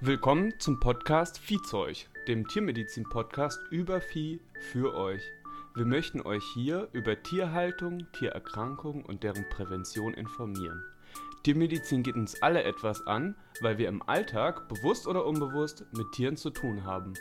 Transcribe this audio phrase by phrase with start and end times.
[0.00, 4.38] Willkommen zum Podcast Viehzeug, dem Tiermedizin-Podcast über Vieh
[4.70, 5.20] für euch.
[5.74, 10.84] Wir möchten euch hier über Tierhaltung, Tiererkrankungen und deren Prävention informieren.
[11.42, 16.36] Tiermedizin geht uns alle etwas an, weil wir im Alltag, bewusst oder unbewusst, mit Tieren
[16.36, 17.14] zu tun haben.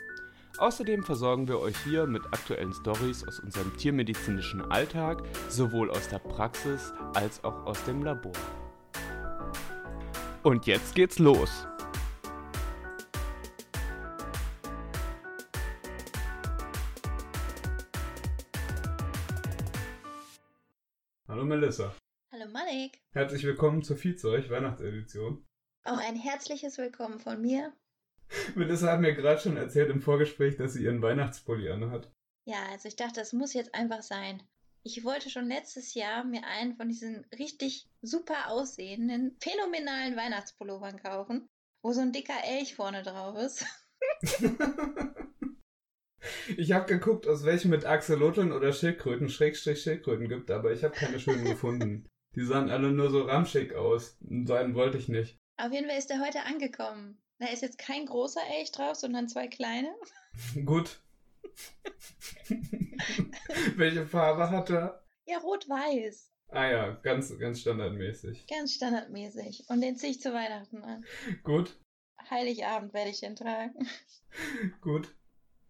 [0.59, 6.19] Außerdem versorgen wir euch hier mit aktuellen Stories aus unserem tiermedizinischen Alltag, sowohl aus der
[6.19, 8.33] Praxis als auch aus dem Labor.
[10.43, 11.65] Und jetzt geht's los.
[21.67, 21.93] Melissa.
[22.31, 22.97] Hallo Malik.
[23.11, 25.45] Herzlich willkommen zur Viehzeug Weihnachtsedition.
[25.83, 27.73] Auch ein herzliches Willkommen von mir.
[28.55, 32.09] Melissa hat mir gerade schon erzählt im Vorgespräch, dass sie ihren Weihnachtspulli anhat.
[32.45, 34.41] Ja, also ich dachte, es muss jetzt einfach sein.
[34.83, 41.49] Ich wollte schon letztes Jahr mir einen von diesen richtig super aussehenden, phänomenalen Weihnachtspullovern kaufen,
[41.83, 43.65] wo so ein dicker Elch vorne drauf ist.
[46.57, 50.95] ich habe geguckt, aus welchen mit Axolotln oder Schildkröten Schrägstrich Schildkröten gibt, aber ich habe
[50.95, 52.07] keine schönen gefunden.
[52.35, 54.17] Die sahen alle nur so ramschig aus.
[54.45, 55.37] So einen wollte ich nicht.
[55.57, 57.19] Auf jeden Fall ist er heute angekommen.
[57.39, 59.93] Da ist jetzt kein großer Elch drauf, sondern zwei kleine.
[60.65, 61.01] Gut.
[63.75, 65.03] Welche Farbe hat er?
[65.25, 66.31] Ja, rot-weiß.
[66.49, 68.47] Ah ja, ganz, ganz standardmäßig.
[68.47, 69.65] Ganz standardmäßig.
[69.67, 71.05] Und den ziehe ich zu Weihnachten an.
[71.43, 71.77] Gut.
[72.29, 73.87] Heiligabend werde ich den tragen.
[74.81, 75.13] Gut.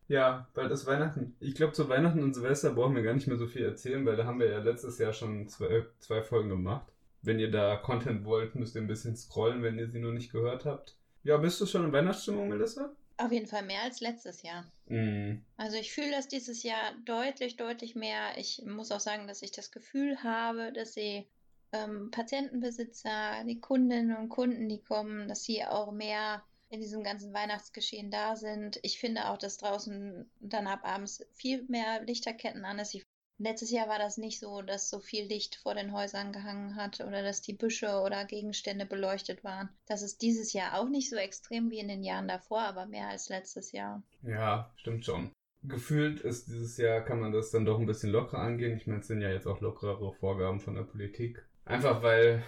[0.07, 1.35] Ja, bald ist Weihnachten.
[1.39, 4.15] Ich glaube, zu Weihnachten und Silvester brauchen wir gar nicht mehr so viel erzählen, weil
[4.15, 6.87] da haben wir ja letztes Jahr schon zwei, zwei Folgen gemacht.
[7.21, 10.31] Wenn ihr da Content wollt, müsst ihr ein bisschen scrollen, wenn ihr sie noch nicht
[10.31, 10.95] gehört habt.
[11.23, 12.95] Ja, bist du schon in Weihnachtsstimmung, Melissa?
[13.17, 14.63] Auf jeden Fall mehr als letztes Jahr.
[14.85, 15.41] Mm.
[15.57, 18.37] Also ich fühle das dieses Jahr deutlich, deutlich mehr.
[18.37, 21.27] Ich muss auch sagen, dass ich das Gefühl habe, dass die
[21.73, 27.33] ähm, Patientenbesitzer, die Kundinnen und Kunden, die kommen, dass sie auch mehr in diesem ganzen
[27.33, 28.79] Weihnachtsgeschehen da sind.
[28.83, 32.93] Ich finde auch, dass draußen dann ab abends viel mehr Lichterketten an ist.
[32.93, 33.03] Ich
[33.39, 37.01] Letztes Jahr war das nicht so, dass so viel Licht vor den Häusern gehangen hat
[37.01, 39.69] oder dass die Büsche oder Gegenstände beleuchtet waren.
[39.85, 43.09] Das ist dieses Jahr auch nicht so extrem wie in den Jahren davor, aber mehr
[43.09, 44.01] als letztes Jahr.
[44.23, 45.29] Ja, stimmt schon.
[45.61, 48.75] Gefühlt ist dieses Jahr, kann man das dann doch ein bisschen lockerer angehen.
[48.75, 51.45] Ich meine, es sind ja jetzt auch lockerere Vorgaben von der Politik.
[51.65, 52.43] Einfach weil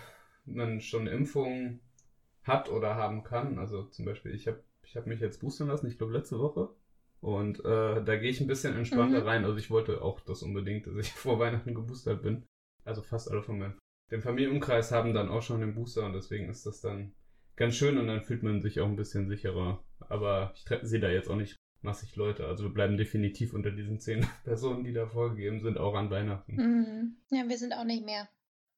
[0.46, 1.82] man schon Impfungen
[2.50, 3.58] hat oder haben kann.
[3.58, 6.70] Also zum Beispiel, ich habe ich hab mich jetzt boostern lassen, ich glaube letzte Woche.
[7.22, 9.28] Und äh, da gehe ich ein bisschen entspannter mhm.
[9.28, 9.46] rein.
[9.46, 12.44] Also ich wollte auch das unbedingt, dass ich vor Weihnachten geboostert bin.
[12.84, 13.76] Also fast alle von meinem
[14.12, 17.14] dem Familienumkreis haben dann auch schon den Booster und deswegen ist das dann
[17.56, 19.84] ganz schön und dann fühlt man sich auch ein bisschen sicherer.
[20.00, 22.48] Aber ich sehe da jetzt auch nicht massig Leute.
[22.48, 26.56] Also wir bleiben definitiv unter diesen zehn Personen, die da vorgegeben sind, auch an Weihnachten.
[26.56, 27.18] Mhm.
[27.30, 28.28] Ja, wir sind auch nicht mehr.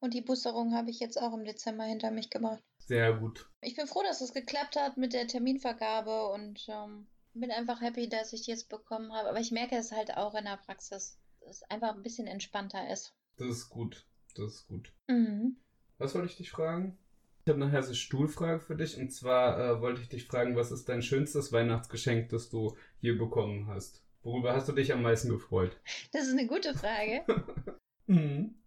[0.01, 2.61] Und die Boosterung habe ich jetzt auch im Dezember hinter mich gebracht.
[2.79, 3.47] Sehr gut.
[3.61, 8.09] Ich bin froh, dass es geklappt hat mit der Terminvergabe und ähm, bin einfach happy,
[8.09, 9.29] dass ich die jetzt bekommen habe.
[9.29, 12.91] Aber ich merke es halt auch in der Praxis, dass es einfach ein bisschen entspannter
[12.91, 13.13] ist.
[13.37, 14.07] Das ist gut.
[14.35, 14.91] Das ist gut.
[15.07, 15.57] Mhm.
[15.99, 16.97] Was wollte ich dich fragen?
[17.45, 18.97] Ich habe nachher eine Stuhlfrage für dich.
[18.97, 23.13] Und zwar äh, wollte ich dich fragen, was ist dein schönstes Weihnachtsgeschenk, das du je
[23.13, 24.03] bekommen hast?
[24.23, 25.79] Worüber hast du dich am meisten gefreut?
[26.11, 27.23] Das ist eine gute Frage.
[28.07, 28.60] mhm.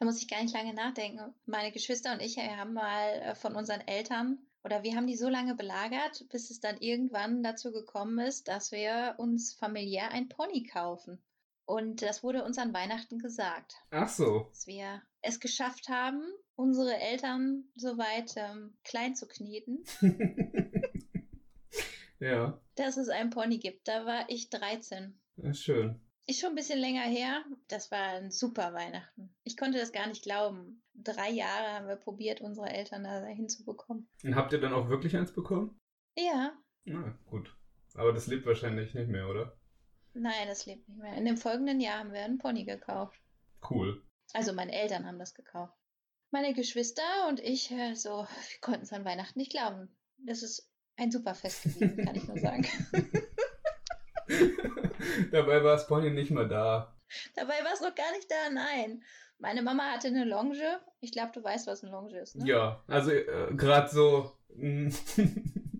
[0.00, 1.34] Da muss ich gar nicht lange nachdenken.
[1.44, 5.28] Meine Geschwister und ich haben mal äh, von unseren Eltern oder wir haben die so
[5.28, 10.62] lange belagert, bis es dann irgendwann dazu gekommen ist, dass wir uns familiär ein Pony
[10.62, 11.22] kaufen.
[11.66, 13.74] Und das wurde uns an Weihnachten gesagt.
[13.90, 14.46] Ach so.
[14.48, 16.22] Dass wir es geschafft haben,
[16.56, 19.84] unsere Eltern soweit ähm, klein zu kneten.
[22.20, 22.58] ja.
[22.74, 23.86] Dass es ein Pony gibt.
[23.86, 25.20] Da war ich 13.
[25.36, 26.00] Ja, schön.
[26.30, 27.44] Ist schon ein bisschen länger her.
[27.66, 29.34] Das war ein super Weihnachten.
[29.42, 30.80] Ich konnte das gar nicht glauben.
[30.94, 34.08] Drei Jahre haben wir probiert, unsere Eltern da hinzubekommen.
[34.22, 35.76] Und habt ihr dann auch wirklich eins bekommen?
[36.16, 36.56] Ja.
[36.84, 37.52] Na, gut.
[37.94, 39.58] Aber das lebt wahrscheinlich nicht mehr, oder?
[40.14, 41.16] Nein, das lebt nicht mehr.
[41.16, 43.20] In dem folgenden Jahr haben wir einen Pony gekauft.
[43.68, 44.00] Cool.
[44.32, 45.74] Also meine Eltern haben das gekauft.
[46.30, 49.88] Meine Geschwister und ich, äh, so, wir konnten es an Weihnachten nicht glauben.
[50.18, 52.68] Das ist ein super Fest gewesen, kann ich nur sagen.
[55.32, 56.94] Dabei war das Pony nicht mehr da.
[57.34, 59.02] Dabei war es noch gar nicht da, nein.
[59.38, 60.80] Meine Mama hatte eine Longe.
[61.00, 62.46] Ich glaube, du weißt, was eine Longe ist, ne?
[62.46, 64.32] Ja, also äh, gerade so.
[64.54, 64.88] Mm,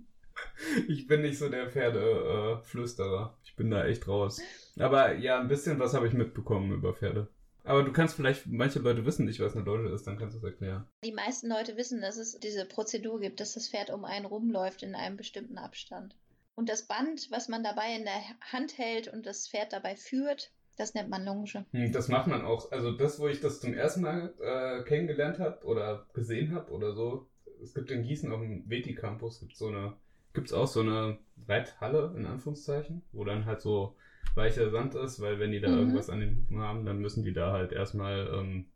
[0.89, 3.37] ich bin nicht so der Pferdeflüsterer.
[3.37, 4.41] Äh, ich bin da echt raus.
[4.79, 7.29] Aber ja, ein bisschen was habe ich mitbekommen über Pferde.
[7.65, 10.39] Aber du kannst vielleicht, manche Leute wissen nicht, was eine Longe ist, dann kannst du
[10.39, 10.87] es erklären.
[11.05, 14.83] Die meisten Leute wissen, dass es diese Prozedur gibt, dass das Pferd um einen rumläuft
[14.83, 16.17] in einem bestimmten Abstand.
[16.61, 18.21] Und das Band, was man dabei in der
[18.53, 21.65] Hand hält und das Pferd dabei führt, das nennt man Longe.
[21.73, 22.71] Hm, das macht man auch.
[22.71, 26.93] Also das, wo ich das zum ersten Mal äh, kennengelernt habe oder gesehen habe oder
[26.93, 27.31] so.
[27.63, 29.95] Es gibt in Gießen auf dem Veti Campus gibt so eine
[30.35, 31.17] gibt es auch so eine
[31.49, 33.97] Reithalle, in Anführungszeichen, wo dann halt so
[34.35, 35.79] weicher Sand ist, weil wenn die da Mhm.
[35.79, 38.67] irgendwas an den Hufen haben, dann müssen die da halt erstmal ähm,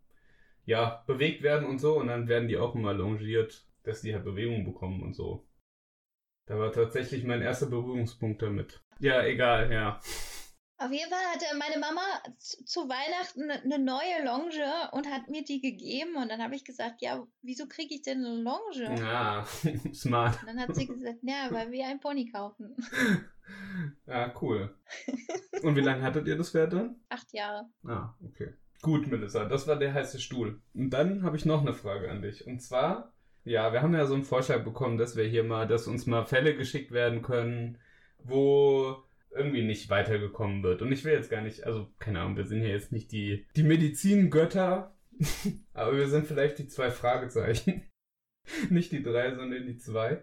[0.65, 4.25] ja, bewegt werden und so und dann werden die auch immer longiert, dass die halt
[4.25, 5.45] Bewegung bekommen und so.
[6.47, 8.83] Da war tatsächlich mein erster Berührungspunkt damit.
[9.01, 10.01] Ja, egal, ja.
[10.77, 12.03] Auf jeden Fall hatte meine Mama
[12.39, 16.17] zu, Weihnachten eine neue Longe und hat mir die gegeben.
[16.17, 19.03] Und dann habe ich gesagt, ja, wieso kriege ich denn eine Longe?
[19.03, 19.45] Ah,
[19.95, 20.41] smart.
[20.41, 22.77] Und dann hat sie gesagt, ja, weil wir ein Pony kaufen.
[24.07, 24.77] Ja, cool.
[25.63, 27.01] Und wie lange hattet ihr das Pferd dann?
[27.09, 27.71] Acht Jahre.
[27.87, 28.55] Ah, okay.
[28.83, 30.61] Gut, Melissa, das war der heiße Stuhl.
[30.75, 32.47] Und dann habe ich noch eine Frage an dich.
[32.47, 33.14] Und zwar,
[33.45, 36.25] ja, wir haben ja so einen Vorschlag bekommen, dass wir hier mal, dass uns mal
[36.25, 37.79] Fälle geschickt werden können,
[38.19, 38.97] wo
[39.31, 40.81] irgendwie nicht weitergekommen wird.
[40.81, 43.47] Und ich will jetzt gar nicht, also keine Ahnung, wir sind hier jetzt nicht die,
[43.57, 44.97] die Medizingötter,
[45.75, 47.83] aber wir sind vielleicht die zwei Fragezeichen.
[48.71, 50.23] nicht die drei, sondern die zwei.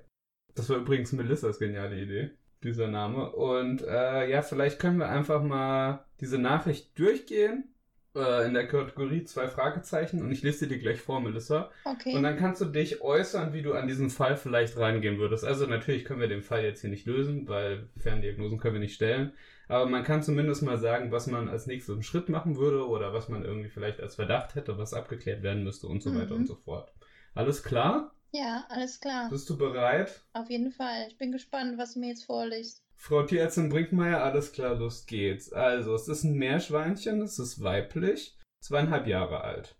[0.56, 2.32] Das war übrigens Melissas geniale Idee,
[2.64, 3.32] dieser Name.
[3.32, 7.71] Und äh, ja, vielleicht können wir einfach mal diese Nachricht durchgehen
[8.16, 11.72] äh, in der Kategorie zwei Fragezeichen und ich lese dir die gleich vor, Melissa.
[11.84, 12.16] Okay.
[12.16, 15.44] Und dann kannst du dich äußern, wie du an diesen Fall vielleicht rangehen würdest.
[15.46, 18.96] Also natürlich können wir den Fall jetzt hier nicht lösen, weil Ferndiagnosen können wir nicht
[18.96, 19.34] stellen.
[19.68, 23.30] Aber man kann zumindest mal sagen, was man als nächsten Schritt machen würde oder was
[23.30, 26.42] man irgendwie vielleicht als Verdacht hätte, was abgeklärt werden müsste und so weiter Mhm.
[26.42, 26.92] und so fort.
[27.34, 28.14] Alles klar?
[28.34, 29.30] ja, alles klar.
[29.30, 30.24] Bist du bereit?
[30.34, 31.06] Auf jeden Fall.
[31.10, 32.82] Ich bin gespannt, was du mir jetzt vorliest.
[33.02, 35.52] Frau Tierärztin Brinkmeier, alles klar, los geht's.
[35.52, 39.76] Also, es ist ein Meerschweinchen, es ist weiblich, zweieinhalb Jahre alt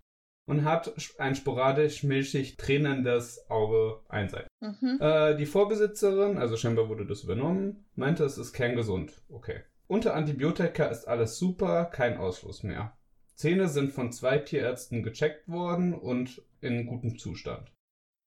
[0.46, 4.48] und hat ein sporadisch milchig tränendes Auge einseitig.
[4.58, 4.98] Mhm.
[5.00, 9.22] Äh, die Vorbesitzerin, also scheinbar wurde das übernommen, meinte, es ist kerngesund.
[9.28, 9.60] Okay.
[9.86, 12.98] Unter Antibiotika ist alles super, kein Ausfluss mehr.
[13.36, 17.72] Zähne sind von zwei Tierärzten gecheckt worden und in gutem Zustand.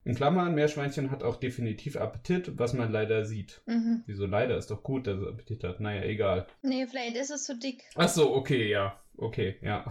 [0.05, 3.63] In Klammern, Meerschweinchen hat auch definitiv Appetit, was man leider sieht.
[3.65, 4.03] Mhm.
[4.05, 4.55] Wieso leider?
[4.55, 5.79] Ist doch gut, dass es Appetit hat.
[5.79, 6.45] Naja, egal.
[6.61, 7.81] Nee, vielleicht ist es zu dick.
[7.95, 9.01] Ach so, okay, ja.
[9.17, 9.83] Okay, ja.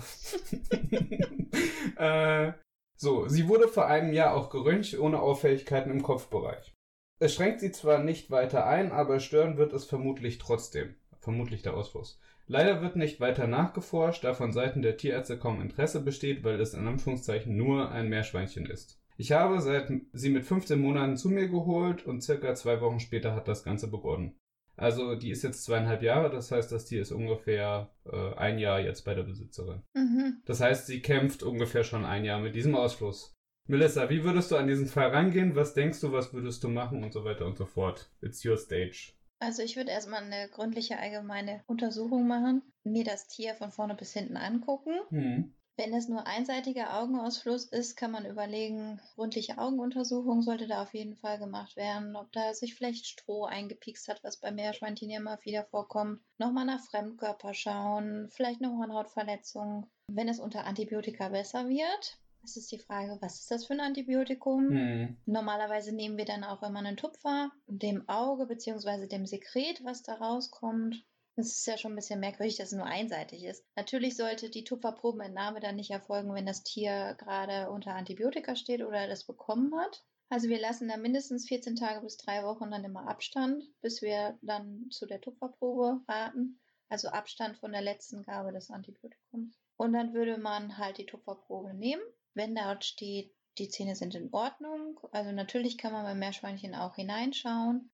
[1.97, 2.53] äh,
[2.95, 6.73] so, sie wurde vor einem Jahr auch geröntgt, ohne Auffälligkeiten im Kopfbereich.
[7.19, 10.95] Es schränkt sie zwar nicht weiter ein, aber stören wird es vermutlich trotzdem.
[11.19, 12.21] Vermutlich der Ausfluss.
[12.47, 16.75] Leider wird nicht weiter nachgeforscht, da von Seiten der Tierärzte kaum Interesse besteht, weil es
[16.75, 19.01] in Anführungszeichen nur ein Meerschweinchen ist.
[19.17, 23.35] Ich habe seit sie mit 15 Monaten zu mir geholt und circa zwei Wochen später
[23.35, 24.37] hat das Ganze begonnen.
[24.77, 28.81] Also die ist jetzt zweieinhalb Jahre, das heißt, das Tier ist ungefähr äh, ein Jahr
[28.81, 29.83] jetzt bei der Besitzerin.
[29.95, 30.43] Mhm.
[30.47, 33.35] Das heißt, sie kämpft ungefähr schon ein Jahr mit diesem Ausfluss.
[33.67, 35.55] Melissa, wie würdest du an diesen Fall rangehen?
[35.55, 38.11] Was denkst du, was würdest du machen und so weiter und so fort?
[38.21, 39.13] It's your stage.
[39.39, 44.13] Also ich würde erstmal eine gründliche allgemeine Untersuchung machen, mir das Tier von vorne bis
[44.13, 44.93] hinten angucken.
[45.11, 45.55] Hm.
[45.77, 51.17] Wenn es nur einseitiger Augenausfluss ist, kann man überlegen, gründliche Augenuntersuchung sollte da auf jeden
[51.17, 55.39] Fall gemacht werden, ob da sich vielleicht Stroh eingepiekst hat, was bei Meerschweinchen ja immer
[55.43, 56.21] wieder vorkommt.
[56.39, 59.91] Nochmal nach Fremdkörper schauen, vielleicht eine Hornhautverletzung.
[60.07, 63.81] Wenn es unter Antibiotika besser wird, ist es die Frage, was ist das für ein
[63.81, 64.69] Antibiotikum?
[64.69, 65.17] Hm.
[65.27, 69.09] Normalerweise nehmen wir dann auch immer einen Tupfer, dem Auge bzw.
[69.09, 71.05] dem Sekret, was da rauskommt.
[71.37, 73.65] Das ist ja schon ein bisschen merkwürdig, dass es nur einseitig ist.
[73.75, 79.09] Natürlich sollte die Tupferprobenentnahme dann nicht erfolgen, wenn das Tier gerade unter Antibiotika steht oder
[79.09, 80.05] das bekommen hat.
[80.29, 84.39] Also wir lassen da mindestens 14 Tage bis drei Wochen dann immer Abstand, bis wir
[84.43, 86.61] dann zu der Tupferprobe raten.
[86.89, 89.59] Also Abstand von der letzten Gabe des Antibiotikums.
[89.77, 92.03] Und dann würde man halt die Tupferprobe nehmen.
[92.35, 96.97] Wenn dort steht, die Zähne sind in Ordnung, also natürlich kann man beim Meerschweinchen auch
[96.97, 97.91] hineinschauen,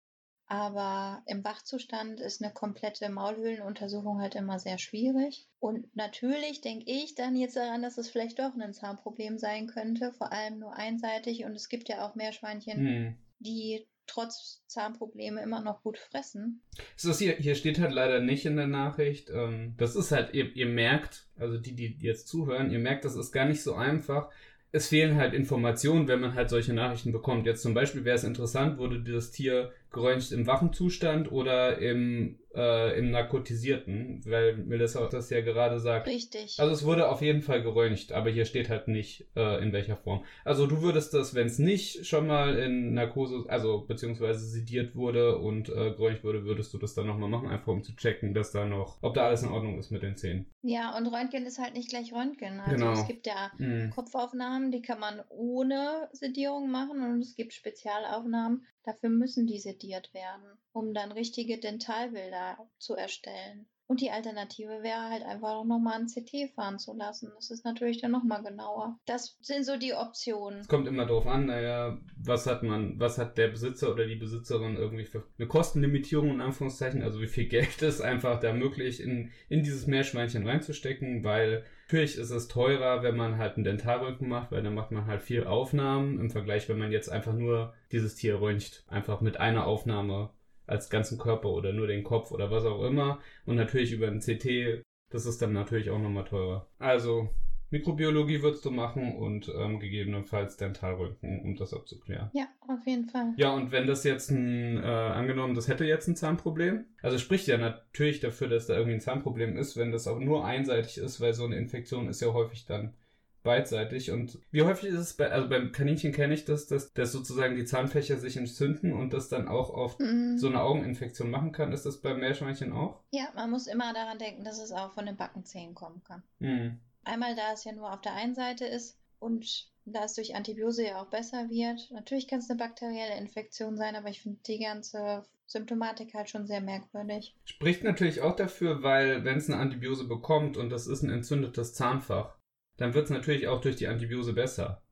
[0.50, 5.46] aber im Wachzustand ist eine komplette Maulhöhlenuntersuchung halt immer sehr schwierig.
[5.60, 10.12] Und natürlich denke ich dann jetzt daran, dass es vielleicht doch ein Zahnproblem sein könnte,
[10.12, 11.44] vor allem nur einseitig.
[11.44, 13.16] Und es gibt ja auch Meerschweinchen, Hm.
[13.38, 16.62] die trotz Zahnprobleme immer noch gut fressen.
[16.96, 19.30] Es ist hier, hier steht halt leider nicht in der Nachricht.
[19.30, 23.14] Ähm, das ist halt, ihr, ihr merkt, also die, die jetzt zuhören, ihr merkt, das
[23.14, 24.32] ist gar nicht so einfach.
[24.72, 27.46] Es fehlen halt Informationen, wenn man halt solche Nachrichten bekommt.
[27.46, 32.38] Jetzt zum Beispiel wäre es interessant, wurde das Tier geröntgt im wachen Zustand oder im,
[32.54, 36.06] äh, im narkotisierten, weil Melissa das ja gerade sagt.
[36.08, 36.56] Richtig.
[36.58, 39.96] Also es wurde auf jeden Fall geröntgt, aber hier steht halt nicht, äh, in welcher
[39.96, 40.24] Form.
[40.44, 45.38] Also du würdest das, wenn es nicht schon mal in Narkose, also beziehungsweise sediert wurde
[45.38, 48.52] und äh, geröntgt wurde, würdest du das dann nochmal machen, einfach um zu checken, dass
[48.52, 50.46] da noch, ob da alles in Ordnung ist mit den Zähnen.
[50.62, 52.60] ja, und Röntgen ist halt nicht gleich Röntgen.
[52.60, 52.92] Also Genau.
[52.92, 53.90] es gibt ja Hm.
[53.90, 60.12] Kopfaufnahmen, die kann man ohne Sedierung machen und es gibt Spezialaufnahmen, dafür müssen die sediert
[60.14, 63.66] werden, um dann richtige Dentalbilder zu erstellen.
[63.90, 67.32] Und die Alternative wäre halt einfach auch nochmal ein CT fahren zu lassen.
[67.34, 69.00] Das ist natürlich dann nochmal genauer.
[69.04, 70.60] Das sind so die Optionen.
[70.60, 74.14] Es kommt immer darauf an, naja, was hat man, was hat der Besitzer oder die
[74.14, 79.00] Besitzerin irgendwie für eine Kostenlimitierung in Anführungszeichen, also wie viel Geld ist einfach da möglich
[79.00, 84.28] in, in dieses Meerschweinchen reinzustecken, weil natürlich ist es teurer, wenn man halt einen Dentalröntgen
[84.28, 87.74] macht, weil dann macht man halt viel Aufnahmen im Vergleich, wenn man jetzt einfach nur
[87.90, 90.30] dieses Tier röntgt, einfach mit einer Aufnahme
[90.68, 93.18] als ganzen Körper oder nur den Kopf oder was auch immer.
[93.44, 96.68] Und natürlich über ein CT, das ist dann natürlich auch nochmal teurer.
[96.78, 97.28] Also
[97.70, 102.30] Mikrobiologie würdest du machen und ähm, gegebenenfalls Dentalröntgen, um das abzuklären.
[102.32, 103.32] Ja, auf jeden Fall.
[103.36, 107.46] Ja, und wenn das jetzt ein, äh, angenommen, das hätte jetzt ein Zahnproblem, also spricht
[107.46, 111.20] ja natürlich dafür, dass da irgendwie ein Zahnproblem ist, wenn das auch nur einseitig ist,
[111.20, 112.94] weil so eine Infektion ist ja häufig dann
[113.42, 114.10] beidseitig.
[114.10, 117.56] Und wie häufig ist es bei, also beim Kaninchen kenne ich das, dass, dass sozusagen
[117.56, 120.36] die Zahnfächer sich entzünden und das dann auch oft Mhm.
[120.36, 121.72] so eine Augeninfektion machen kann.
[121.72, 123.00] Ist das beim Meerschweinchen auch?
[123.12, 126.22] Ja, man muss immer daran denken, dass es auch von den Backenzähnen kommen kann.
[126.40, 126.80] Hm.
[127.04, 130.86] Einmal, da es ja nur auf der einen Seite ist und da es durch Antibiose
[130.86, 131.90] ja auch besser wird.
[131.90, 136.46] Natürlich kann es eine bakterielle Infektion sein, aber ich finde die ganze Symptomatik halt schon
[136.46, 137.36] sehr merkwürdig.
[137.44, 141.74] Spricht natürlich auch dafür, weil wenn es eine Antibiose bekommt und das ist ein entzündetes
[141.74, 142.36] Zahnfach,
[142.76, 144.82] dann wird es natürlich auch durch die Antibiose besser.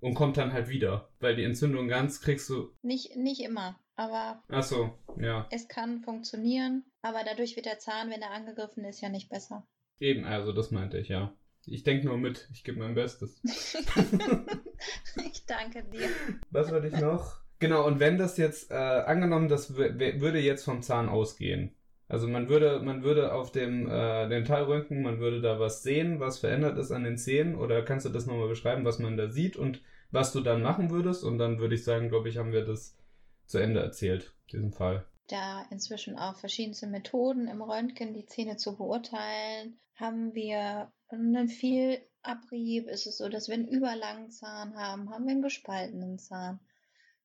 [0.00, 1.08] Und kommt dann halt wieder.
[1.20, 2.76] Weil die Entzündung ganz kriegst du.
[2.82, 5.48] Nicht, nicht immer, aber Ach so, ja.
[5.50, 6.84] es kann funktionieren.
[7.00, 9.66] Aber dadurch wird der Zahn, wenn er angegriffen ist, ja nicht besser.
[10.00, 11.34] Eben, also das meinte ich, ja.
[11.66, 13.40] Ich denke nur mit, ich gebe mein Bestes.
[15.26, 16.08] ich danke dir.
[16.50, 17.42] Was würde ich noch?
[17.60, 21.74] Genau, und wenn das jetzt, äh, angenommen, das würde jetzt vom Zahn ausgehen.
[22.08, 26.40] Also man würde, man würde auf dem äh, Dentalröntgen, man würde da was sehen, was
[26.40, 29.56] verändert ist an den Zähnen, oder kannst du das nochmal beschreiben, was man da sieht
[29.56, 31.24] und was du dann machen würdest?
[31.24, 32.98] Und dann würde ich sagen, glaube ich, haben wir das
[33.46, 35.06] zu Ende erzählt, diesen Fall.
[35.28, 42.88] Da inzwischen auch verschiedenste Methoden im Röntgen die Zähne zu beurteilen, haben wir einen Vielabrieb.
[42.88, 45.10] Ist es so, dass wir einen überlangen Zahn haben?
[45.10, 46.60] Haben wir einen gespaltenen Zahn?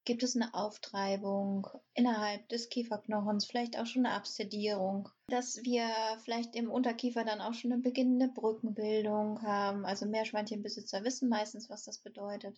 [0.06, 5.10] Gibt es eine Auftreibung innerhalb des Kieferknochens, vielleicht auch schon eine Abszedierung?
[5.28, 5.90] Dass wir
[6.24, 9.86] vielleicht im Unterkiefer dann auch schon eine beginnende Brückenbildung haben.
[9.86, 12.58] Also Meerschweinchenbesitzer wissen meistens, was das bedeutet.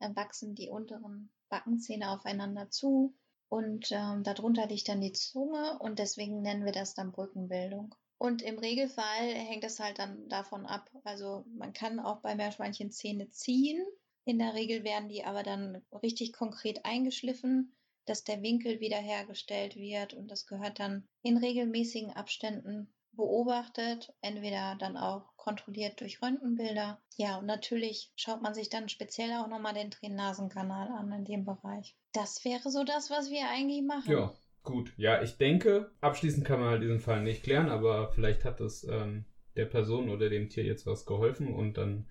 [0.00, 3.14] Dann wachsen die unteren Backenzähne aufeinander zu
[3.50, 7.94] und ähm, darunter liegt dann die Zunge und deswegen nennen wir das dann Brückenbildung.
[8.16, 10.88] Und im Regelfall hängt es halt dann davon ab.
[11.04, 13.84] Also man kann auch bei Meerschweinchen Zähne ziehen.
[14.24, 20.14] In der Regel werden die aber dann richtig konkret eingeschliffen, dass der Winkel wiederhergestellt wird
[20.14, 27.02] und das gehört dann in regelmäßigen Abständen beobachtet, entweder dann auch kontrolliert durch Röntgenbilder.
[27.16, 31.44] Ja, und natürlich schaut man sich dann speziell auch nochmal den Tränen-Nasen-Kanal an in dem
[31.44, 31.96] Bereich.
[32.12, 34.10] Das wäre so das, was wir eigentlich machen.
[34.10, 34.92] Ja, gut.
[34.96, 38.84] Ja, ich denke, abschließend kann man halt diesen Fall nicht klären, aber vielleicht hat es
[38.84, 39.24] ähm,
[39.56, 42.06] der Person oder dem Tier jetzt was geholfen und dann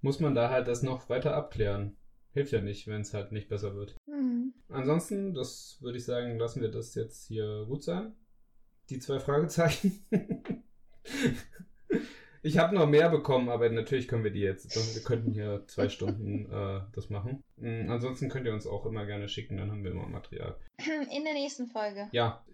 [0.00, 1.96] muss man da halt das noch weiter abklären.
[2.32, 3.96] Hilft ja nicht, wenn es halt nicht besser wird.
[4.06, 4.52] Hm.
[4.68, 8.12] Ansonsten, das würde ich sagen, lassen wir das jetzt hier gut sein.
[8.90, 10.04] Die zwei Fragezeichen.
[12.44, 14.94] ich habe noch mehr bekommen, aber natürlich können wir die jetzt.
[14.94, 17.42] Wir könnten hier zwei Stunden äh, das machen.
[17.56, 20.54] Mm, ansonsten könnt ihr uns auch immer gerne schicken, dann haben wir immer Material.
[21.16, 22.08] In der nächsten Folge.
[22.12, 22.44] Ja,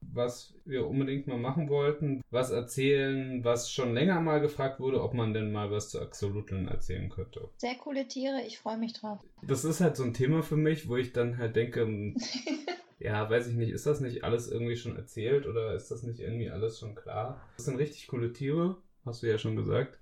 [0.00, 5.12] was wir unbedingt mal machen wollten, was erzählen, was schon länger mal gefragt wurde, ob
[5.12, 7.48] man denn mal was zu Axolotln erzählen könnte.
[7.56, 9.18] Sehr coole Tiere, ich freue mich drauf.
[9.42, 12.16] Das ist halt so ein Thema für mich, wo ich dann halt denke, hm,
[12.98, 16.20] ja, weiß ich nicht, ist das nicht alles irgendwie schon erzählt oder ist das nicht
[16.20, 17.40] irgendwie alles schon klar?
[17.56, 18.76] Das sind richtig coole Tiere,
[19.06, 19.98] hast du ja schon gesagt.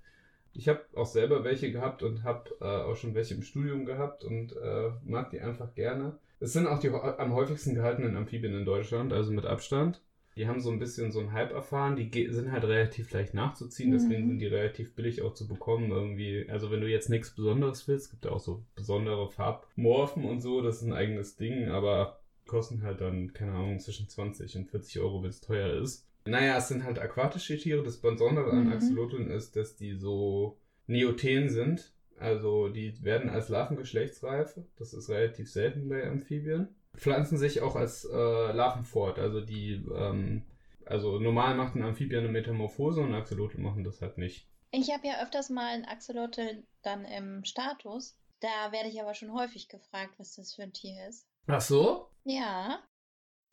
[0.53, 4.23] Ich habe auch selber welche gehabt und habe äh, auch schon welche im Studium gehabt
[4.23, 6.17] und äh, mag die einfach gerne.
[6.39, 10.01] Es sind auch die am häufigsten gehaltenen Amphibien in Deutschland, also mit Abstand.
[10.37, 13.91] Die haben so ein bisschen so einen Hype erfahren, die sind halt relativ leicht nachzuziehen,
[13.91, 14.27] deswegen Mhm.
[14.31, 16.45] sind die relativ billig auch zu bekommen irgendwie.
[16.49, 20.61] Also wenn du jetzt nichts Besonderes willst, gibt ja auch so besondere Farbmorphen und so,
[20.61, 24.99] das ist ein eigenes Ding, aber kosten halt dann, keine Ahnung, zwischen 20 und 40
[24.99, 26.05] Euro, wenn es teuer ist.
[26.27, 27.83] Naja, es sind halt aquatische Tiere.
[27.83, 28.73] Das Besondere an Mhm.
[28.73, 31.93] Axolotln ist, dass die so neoten sind.
[32.17, 34.57] Also die werden als Larven geschlechtsreif.
[34.77, 36.75] Das ist relativ selten bei Amphibien.
[36.95, 38.15] Pflanzen sich auch als äh,
[38.51, 39.19] Larven fort.
[39.19, 40.43] Also die, ähm,
[40.85, 44.47] also normal macht ein Amphibien eine Metamorphose und Axolotl machen das halt nicht.
[44.71, 48.17] Ich habe ja öfters mal ein Axolotl dann im Status.
[48.39, 51.27] Da werde ich aber schon häufig gefragt, was das für ein Tier ist.
[51.47, 52.09] Ach so?
[52.23, 52.79] Ja.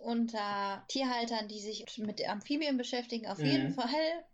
[0.03, 3.47] Unter Tierhaltern, die sich mit Amphibien beschäftigen, auf Mhm.
[3.47, 3.89] jeden Fall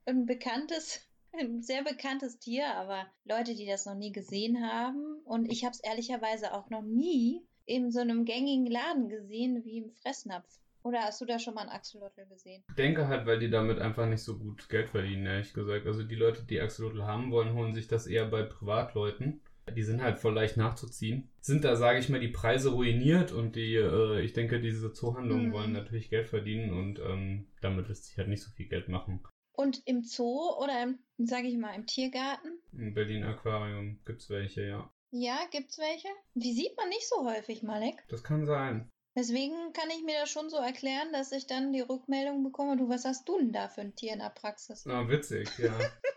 [0.07, 1.01] ein bekanntes,
[1.39, 5.21] ein sehr bekanntes Tier, aber Leute, die das noch nie gesehen haben.
[5.25, 9.79] Und ich habe es ehrlicherweise auch noch nie in so einem gängigen Laden gesehen wie
[9.79, 10.49] im Fressnapf.
[10.83, 12.65] Oder hast du da schon mal einen Axolotl gesehen?
[12.71, 15.87] Ich denke halt, weil die damit einfach nicht so gut Geld verdienen, ehrlich gesagt.
[15.87, 19.43] Also die Leute, die Axolotl haben wollen, holen sich das eher bei Privatleuten.
[19.71, 21.31] Die sind halt voll leicht nachzuziehen.
[21.41, 25.49] Sind da, sage ich mal, die Preise ruiniert und die, äh, ich denke, diese Zoohandlungen
[25.49, 25.53] Mhm.
[25.53, 29.23] wollen natürlich Geld verdienen und ähm, damit lässt sich halt nicht so viel Geld machen.
[29.53, 32.61] Und im Zoo oder im, sage ich mal, im Tiergarten?
[32.73, 34.93] Im Berlin Aquarium gibt's welche, ja.
[35.11, 36.09] Ja, gibt's welche?
[36.35, 38.05] Die sieht man nicht so häufig, Malek.
[38.09, 38.89] Das kann sein.
[39.17, 42.89] Deswegen kann ich mir das schon so erklären, dass ich dann die Rückmeldung bekomme, du,
[42.89, 44.87] was hast du denn da für ein Tier in der Praxis?
[44.87, 45.73] Ah, witzig, ja.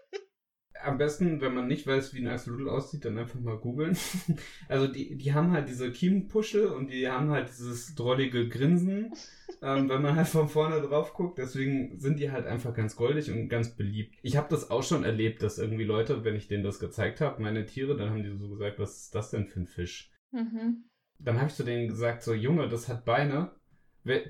[0.84, 3.98] Am besten, wenn man nicht weiß, wie ein Axolotl aussieht, dann einfach mal googeln.
[4.68, 9.14] Also die, die haben halt diese Kiemenpuschel und die haben halt dieses drollige Grinsen,
[9.62, 11.38] ähm, wenn man halt von vorne drauf guckt.
[11.38, 14.16] Deswegen sind die halt einfach ganz goldig und ganz beliebt.
[14.22, 17.42] Ich habe das auch schon erlebt, dass irgendwie Leute, wenn ich denen das gezeigt habe,
[17.42, 20.12] meine Tiere, dann haben die so gesagt, was ist das denn für ein Fisch?
[20.32, 20.86] Mhm.
[21.20, 23.52] Dann habe ich zu denen gesagt, so Junge, das hat Beine.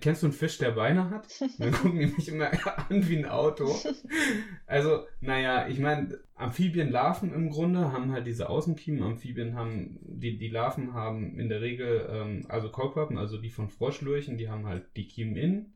[0.02, 1.28] Kennst du einen Fisch, der Beine hat?
[1.58, 2.52] Dann gucken die mich immer
[2.90, 3.74] an wie ein Auto.
[4.68, 9.04] Also, naja, ich meine, Amphibienlarven im Grunde haben halt diese Außenkiemen.
[9.04, 13.70] Amphibien haben, die, die Larven haben in der Regel, ähm, also Kaulquappen, also die von
[13.70, 15.74] Froschlurchen, die haben halt die Kiemen innen.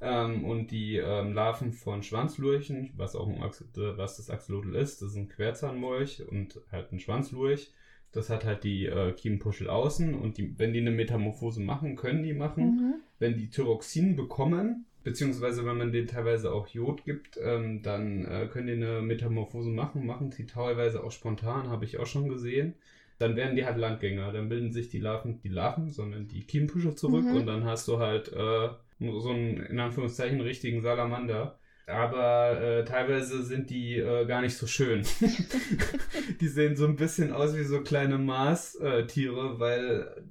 [0.00, 5.10] Ähm, und die ähm, Larven von Schwanzlurchen, was auch äh, was das Axolotl ist, das
[5.10, 7.72] ist ein Querzahnsmolch und halt ein Schwanzlurch.
[8.12, 12.22] Das hat halt die äh, Kiemenpuschel außen und die, wenn die eine Metamorphose machen, können
[12.22, 12.94] die machen Mhm.
[13.18, 18.48] wenn die Thyroxin bekommen, beziehungsweise wenn man denen teilweise auch Jod gibt, ähm, dann äh,
[18.52, 22.74] können die eine Metamorphose machen, machen sie teilweise auch spontan, habe ich auch schon gesehen.
[23.18, 26.94] Dann werden die halt Landgänger, dann bilden sich die Larven, die Larven, sondern die Kiemenpuschel
[26.96, 27.36] zurück Mhm.
[27.36, 28.68] und dann hast du halt äh,
[29.00, 31.58] so einen, in Anführungszeichen, richtigen Salamander.
[31.86, 35.02] Aber äh, teilweise sind die äh, gar nicht so schön.
[36.40, 40.24] die sehen so ein bisschen aus wie so kleine Mars-Tiere, weil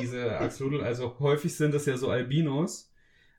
[0.00, 2.92] diese Axolotl, also häufig sind das ja so Albinos.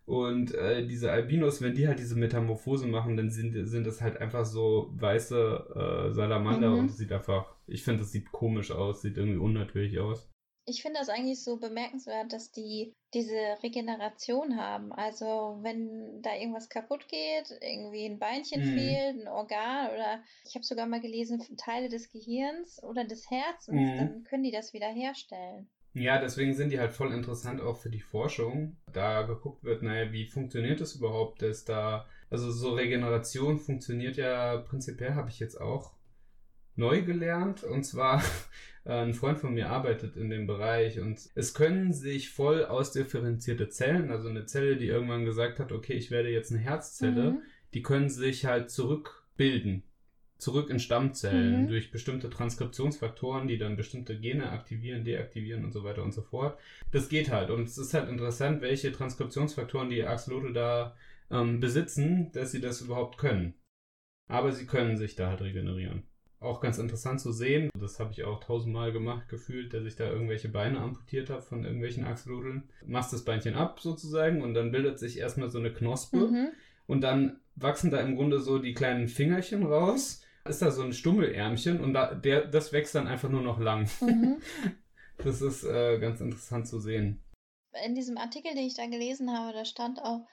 [0.05, 4.17] Und äh, diese Albinos, wenn die halt diese Metamorphose machen, dann sind, sind das halt
[4.17, 6.79] einfach so weiße äh, Salamander Mhm.
[6.79, 10.27] und es sieht einfach, ich finde, das sieht komisch aus, sieht irgendwie unnatürlich aus.
[10.69, 14.93] Ich finde das eigentlich so bemerkenswert, dass die diese Regeneration haben.
[14.93, 18.75] Also wenn da irgendwas kaputt geht, irgendwie ein Beinchen Mhm.
[18.75, 23.89] fehlt, ein Organ oder ich habe sogar mal gelesen, Teile des Gehirns oder des Herzens,
[23.89, 23.97] Mhm.
[23.97, 25.67] dann können die das wieder herstellen.
[25.93, 28.77] Ja, deswegen sind die halt voll interessant auch für die Forschung.
[28.93, 34.58] Da geguckt wird, naja, wie funktioniert das überhaupt, dass da, also so Regeneration funktioniert ja
[34.58, 35.93] prinzipiell, habe ich jetzt auch
[36.75, 37.63] neu gelernt.
[37.63, 38.21] Und zwar,
[38.93, 44.12] ein Freund von mir arbeitet in dem Bereich und es können sich voll ausdifferenzierte Zellen,
[44.12, 47.41] also eine Zelle, die irgendwann gesagt hat, okay, ich werde jetzt eine Herzzelle, Mhm.
[47.73, 49.84] die können sich halt zurückbilden.
[50.38, 51.67] Zurück in Stammzellen Mhm.
[51.67, 56.58] durch bestimmte Transkriptionsfaktoren, die dann bestimmte Gene aktivieren, deaktivieren und so weiter und so fort.
[56.91, 57.49] Das geht halt.
[57.49, 60.95] Und es ist halt interessant, welche Transkriptionsfaktoren die Axolotl da
[61.30, 63.54] ähm, besitzen, dass sie das überhaupt können.
[64.28, 66.04] Aber sie können sich da halt regenerieren.
[66.41, 70.06] Auch ganz interessant zu sehen, das habe ich auch tausendmal gemacht, gefühlt, dass ich da
[70.10, 72.69] irgendwelche Beine amputiert habe von irgendwelchen Axolotln.
[72.86, 76.17] Machst das Beinchen ab sozusagen und dann bildet sich erstmal so eine Knospe.
[76.17, 76.47] Mhm.
[76.88, 80.23] Und dann wachsen da im Grunde so die kleinen Fingerchen raus.
[80.45, 83.89] Ist da so ein Stummelärmchen und da, der, das wächst dann einfach nur noch lang.
[84.02, 84.38] Mhm.
[85.21, 87.21] Das ist äh, ganz interessant zu sehen.
[87.86, 90.25] In diesem Artikel, den ich da gelesen habe, da stand auch,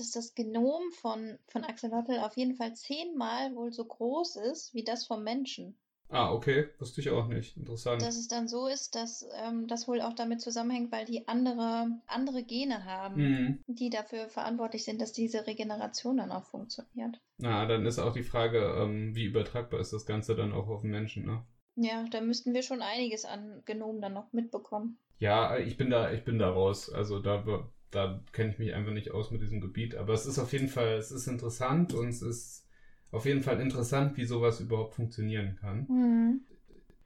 [0.00, 4.84] dass das Genom von, von Axolotl auf jeden Fall zehnmal wohl so groß ist wie
[4.84, 5.76] das vom Menschen.
[6.08, 6.68] Ah, okay.
[6.80, 7.56] Wusste ich auch nicht.
[7.56, 8.02] Interessant.
[8.02, 11.88] Dass es dann so ist, dass ähm, das wohl auch damit zusammenhängt, weil die andere,
[12.08, 13.58] andere Gene haben, Mhm.
[13.68, 17.20] die dafür verantwortlich sind, dass diese Regeneration dann auch funktioniert.
[17.38, 20.82] Na, dann ist auch die Frage, ähm, wie übertragbar ist das Ganze dann auch auf
[20.82, 21.44] den Menschen, ne?
[21.76, 24.98] Ja, da müssten wir schon einiges an Genom dann noch mitbekommen.
[25.18, 26.90] Ja, ich bin da, ich bin da raus.
[26.90, 27.44] Also da,
[27.90, 29.96] da kenne ich mich einfach nicht aus mit diesem Gebiet.
[29.96, 32.66] Aber es ist auf jeden Fall, es ist interessant und es ist
[33.10, 35.86] auf jeden Fall interessant, wie sowas überhaupt funktionieren kann.
[35.88, 36.40] Mhm.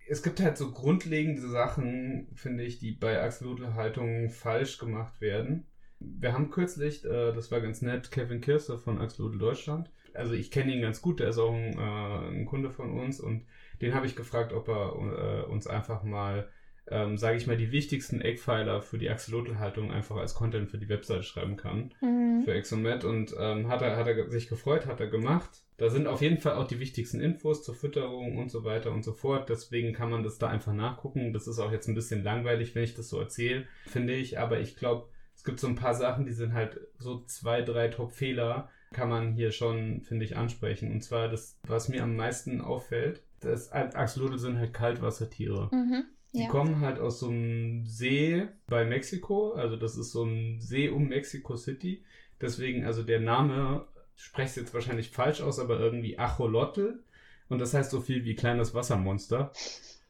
[0.07, 5.67] Es gibt halt so grundlegende Sachen, finde ich, die bei Axolotl-Haltungen falsch gemacht werden.
[5.99, 9.91] Wir haben kürzlich, äh, das war ganz nett, Kevin Kirster von Axolotl Deutschland.
[10.13, 13.19] Also ich kenne ihn ganz gut, der ist auch ein, äh, ein Kunde von uns
[13.19, 13.47] und
[13.81, 16.49] den habe ich gefragt, ob er äh, uns einfach mal,
[16.91, 20.89] ähm, sage ich mal, die wichtigsten Eckpfeiler für die Axolotl-Haltung einfach als Content für die
[20.89, 22.43] Webseite schreiben kann Mhm.
[22.45, 25.51] für Exomet und ähm, hat, er, hat er sich gefreut, hat er gemacht.
[25.77, 29.03] Da sind auf jeden Fall auch die wichtigsten Infos zur Fütterung und so weiter und
[29.05, 29.49] so fort.
[29.49, 31.33] Deswegen kann man das da einfach nachgucken.
[31.33, 34.39] Das ist auch jetzt ein bisschen langweilig, wenn ich das so erzähle, finde ich.
[34.39, 37.89] Aber ich glaube, es gibt so ein paar Sachen, die sind halt so zwei, drei
[37.89, 40.93] Top-Fehler, kann man hier schon, finde ich, ansprechen.
[40.93, 45.69] Und zwar das, was mir am meisten auffällt, das Axolotl sind halt Kaltwassertiere.
[45.73, 46.05] Mhm.
[46.35, 46.49] Die Ja.
[46.49, 51.09] kommen halt aus so einem See bei Mexiko, also das ist so ein See um
[51.09, 52.03] Mexico City.
[52.41, 57.03] Deswegen, also der Name, ich spreche es jetzt wahrscheinlich falsch aus, aber irgendwie Acholotl.
[57.49, 59.53] Und das heißt so viel wie kleines Wassermonster.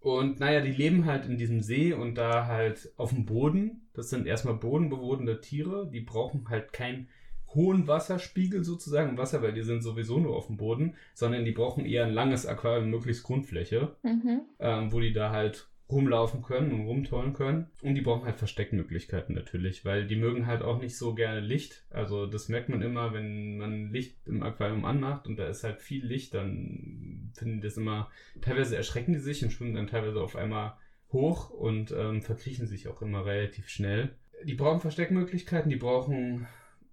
[0.01, 3.89] Und naja, die leben halt in diesem See und da halt auf dem Boden.
[3.93, 5.89] Das sind erstmal bodenbewohnende Tiere.
[5.93, 7.09] Die brauchen halt keinen
[7.55, 11.53] hohen Wasserspiegel sozusagen im Wasser, weil die sind sowieso nur auf dem Boden, sondern die
[11.53, 14.43] brauchen eher ein langes Aquarium, möglichst Grundfläche Mhm.
[14.59, 17.71] ähm, wo die da halt rumlaufen können und rumtollen können.
[17.83, 21.85] Und die brauchen halt Versteckmöglichkeiten natürlich, weil die mögen halt auch nicht so gerne Licht.
[21.91, 25.83] Also das merkt man immer, wenn man Licht im Aquarium anmacht und da ist halt
[25.83, 30.23] viel Licht, dann finden die das immer, teilweise erschrecken die sich und schwimmen dann teilweise
[30.23, 30.75] auf einmal
[31.13, 34.17] hoch und ähm, verkriechen sich auch immer relativ schnell.
[34.45, 36.47] Die brauchen Versteckmöglichkeiten, die brauchen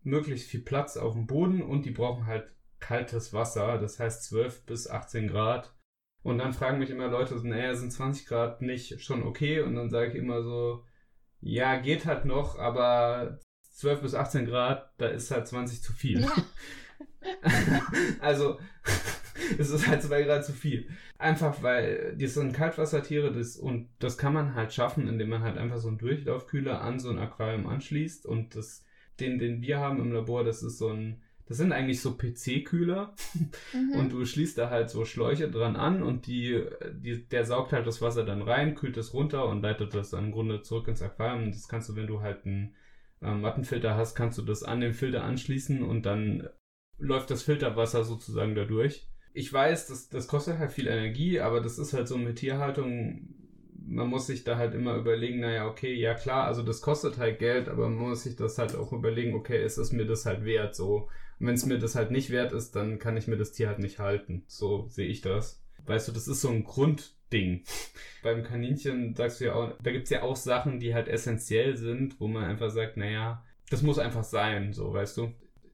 [0.03, 4.65] möglichst viel Platz auf dem Boden und die brauchen halt kaltes Wasser, das heißt 12
[4.65, 5.73] bis 18 Grad.
[6.23, 9.61] Und dann fragen mich immer Leute, so, naja, sind 20 Grad nicht schon okay?
[9.61, 10.85] Und dann sage ich immer so,
[11.39, 13.39] ja, geht halt noch, aber
[13.71, 16.21] 12 bis 18 Grad, da ist halt 20 zu viel.
[16.21, 16.31] Ja.
[18.19, 18.59] also,
[19.57, 20.89] es ist halt 2 Grad zu viel.
[21.17, 25.57] Einfach weil die sind Kaltwassertiere das, und das kann man halt schaffen, indem man halt
[25.57, 28.27] einfach so einen Durchlaufkühler an so ein Aquarium anschließt.
[28.27, 28.85] Und das,
[29.19, 33.13] den, den wir haben im Labor, das ist so ein, das sind eigentlich so PC-Kühler.
[33.73, 33.99] Mhm.
[33.99, 37.85] Und du schließt da halt so Schläuche dran an und die, die, der saugt halt
[37.85, 41.01] das Wasser dann rein, kühlt es runter und leitet das dann im Grunde zurück ins
[41.01, 41.51] Aquarium.
[41.51, 42.73] Das kannst du, wenn du halt einen
[43.21, 46.47] ähm, Mattenfilter hast, kannst du das an den Filter anschließen und dann
[46.97, 49.09] läuft das Filterwasser sozusagen da durch.
[49.33, 53.40] Ich weiß, das, das kostet halt viel Energie, aber das ist halt so mit Tierhaltung.
[53.91, 57.39] Man muss sich da halt immer überlegen, naja, okay, ja klar, also das kostet halt
[57.39, 60.45] Geld, aber man muss sich das halt auch überlegen, okay, ist es mir das halt
[60.45, 61.09] wert so.
[61.39, 63.67] Und wenn es mir das halt nicht wert ist, dann kann ich mir das Tier
[63.67, 64.45] halt nicht halten.
[64.47, 65.61] So sehe ich das.
[65.85, 67.63] Weißt du, das ist so ein Grundding.
[68.23, 72.19] Beim Kaninchen sagst du ja auch, da gibt's ja auch Sachen, die halt essentiell sind,
[72.19, 75.33] wo man einfach sagt, naja, das muss einfach sein, so, weißt du.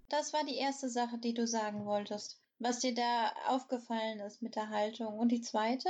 [0.09, 2.41] Das war die erste Sache, die du sagen wolltest.
[2.59, 5.19] Was dir da aufgefallen ist mit der Haltung.
[5.19, 5.89] Und die zweite?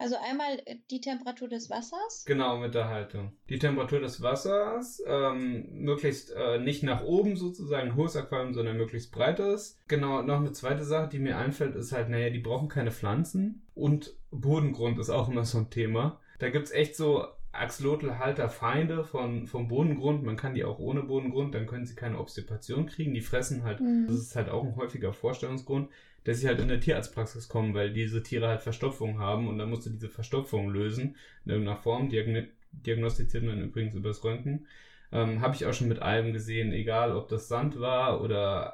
[0.00, 2.24] Also einmal äh, die Temperatur des Wassers.
[2.26, 3.32] Genau, mit der Haltung.
[3.50, 9.12] Die Temperatur des Wassers, ähm, möglichst äh, nicht nach oben sozusagen, hohes Aquarium, sondern möglichst
[9.12, 9.78] breites.
[9.88, 13.66] Genau, noch eine zweite Sache, die mir einfällt, ist halt, naja, die brauchen keine Pflanzen.
[13.74, 16.18] Und Bodengrund ist auch immer so ein Thema.
[16.38, 20.22] Da gibt's echt so Axolotl-Halter Feinde von, vom Bodengrund.
[20.22, 23.12] Man kann die auch ohne Bodengrund, dann können sie keine Obstipation kriegen.
[23.12, 24.06] Die fressen halt, Mhm.
[24.06, 25.88] das ist halt auch ein häufiger Vorstellungsgrund,
[26.24, 29.70] dass sie halt in der Tierarztpraxis kommen, weil diese Tiere halt Verstopfung haben und dann
[29.70, 32.08] musst du diese Verstopfung lösen in irgendeiner Form.
[32.08, 34.66] Diagn diagnostiziert man übrigens übers Röntgen.
[35.12, 38.72] Ähm, Habe ich auch schon mit allem gesehen, egal ob das Sand war oder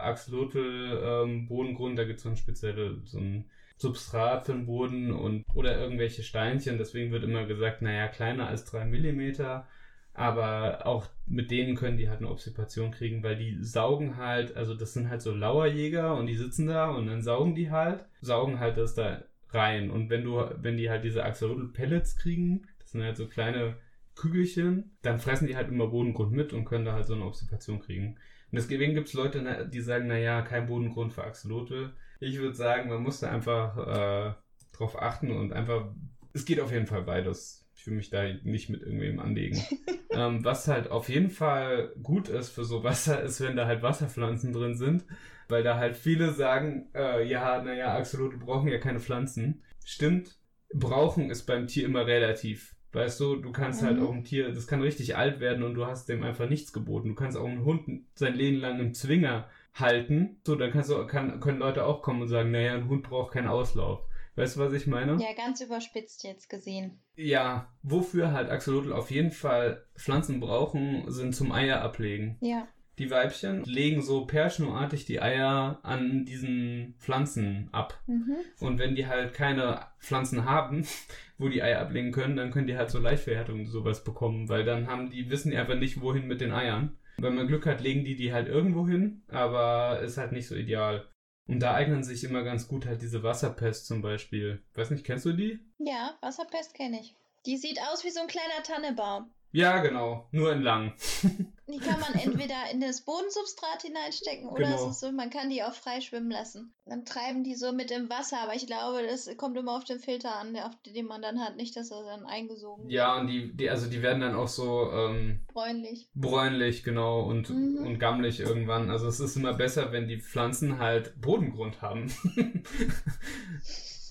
[0.00, 3.44] äh, Axolotl ähm, da gibt es so ein spezielles, so ein
[3.76, 6.78] Substrat für den Boden und oder irgendwelche Steinchen.
[6.78, 9.68] Deswegen wird immer gesagt, naja, kleiner als drei Millimeter.
[10.16, 14.74] Aber auch mit denen können die halt eine Obstipation kriegen, weil die saugen halt, also
[14.74, 18.58] das sind halt so Lauerjäger und die sitzen da und dann saugen die halt, saugen
[18.58, 19.90] halt das da rein.
[19.90, 23.76] Und wenn du, wenn die halt diese Axolotl-Pellets kriegen, das sind halt so kleine
[24.14, 27.80] Kügelchen, dann fressen die halt immer Bodengrund mit und können da halt so eine Obstipation
[27.80, 28.16] kriegen.
[28.50, 31.92] Und deswegen gibt es Leute, die sagen, naja, kein Bodengrund für Axolotl.
[32.20, 34.34] Ich würde sagen, man muss da einfach äh,
[34.72, 35.92] drauf achten und einfach,
[36.32, 37.65] es geht auf jeden Fall beides.
[37.86, 39.62] Ich will mich da nicht mit irgendwem anlegen.
[40.10, 43.80] ähm, was halt auf jeden Fall gut ist für so Wasser, ist, wenn da halt
[43.84, 45.04] Wasserpflanzen drin sind,
[45.48, 49.62] weil da halt viele sagen, äh, ja, naja, Axolotl brauchen ja keine Pflanzen.
[49.84, 50.36] Stimmt,
[50.74, 52.74] brauchen ist beim Tier immer relativ.
[52.92, 54.06] Weißt du, du kannst halt Mhm.
[54.06, 57.10] auch ein Tier, das kann richtig alt werden und du hast dem einfach nichts geboten.
[57.10, 60.40] Du kannst auch einen Hund sein Leben lang im Zwinger halten.
[60.44, 63.34] So, dann kannst du, kann, können Leute auch kommen und sagen, naja, ein Hund braucht
[63.34, 64.00] keinen Auslauf.
[64.36, 65.12] Weißt du, was ich meine?
[65.20, 67.00] Ja, ganz überspitzt jetzt gesehen.
[67.16, 72.36] Ja, wofür halt Axolotl auf jeden Fall Pflanzen brauchen, sind zum Eier ablegen.
[72.40, 72.68] Ja.
[72.98, 78.00] Die Weibchen legen so perschnuartig die Eier an diesen Pflanzen ab.
[78.06, 78.36] Mhm.
[78.60, 80.86] Und wenn die halt keine Pflanzen haben,
[81.38, 84.64] wo die Eier ablegen können, dann können die halt so Leichtverhärtung und sowas bekommen, weil
[84.64, 86.96] dann haben die, wissen die einfach nicht, wohin mit den Eiern.
[87.18, 90.54] Wenn man Glück hat, legen die die halt irgendwo hin, aber ist halt nicht so
[90.54, 91.06] ideal.
[91.46, 94.62] Und da eignen sich immer ganz gut halt diese Wasserpest zum Beispiel.
[94.74, 95.60] Weiß nicht, kennst du die?
[95.78, 97.14] Ja, Wasserpest kenne ich.
[97.46, 99.30] Die sieht aus wie so ein kleiner Tannebaum.
[99.52, 100.28] Ja, genau.
[100.32, 100.94] Nur in lang.
[101.68, 104.90] Die kann man entweder in das Bodensubstrat hineinstecken oder Genau.
[104.92, 106.72] so, man kann die auch frei schwimmen lassen.
[106.84, 109.98] Dann treiben die so mit im Wasser, aber ich glaube, das kommt immer auf den
[109.98, 112.92] Filter an, der- auf den man dann hat, nicht, dass er dann eingesogen wird.
[112.92, 116.08] Ja, und die, die, also die werden dann auch so ähm, Bräunlich.
[116.14, 117.84] bräunlich, genau, und, Mhm.
[117.84, 118.88] und gammelig irgendwann.
[118.88, 122.12] Also es ist immer besser, wenn die Pflanzen halt Bodengrund haben.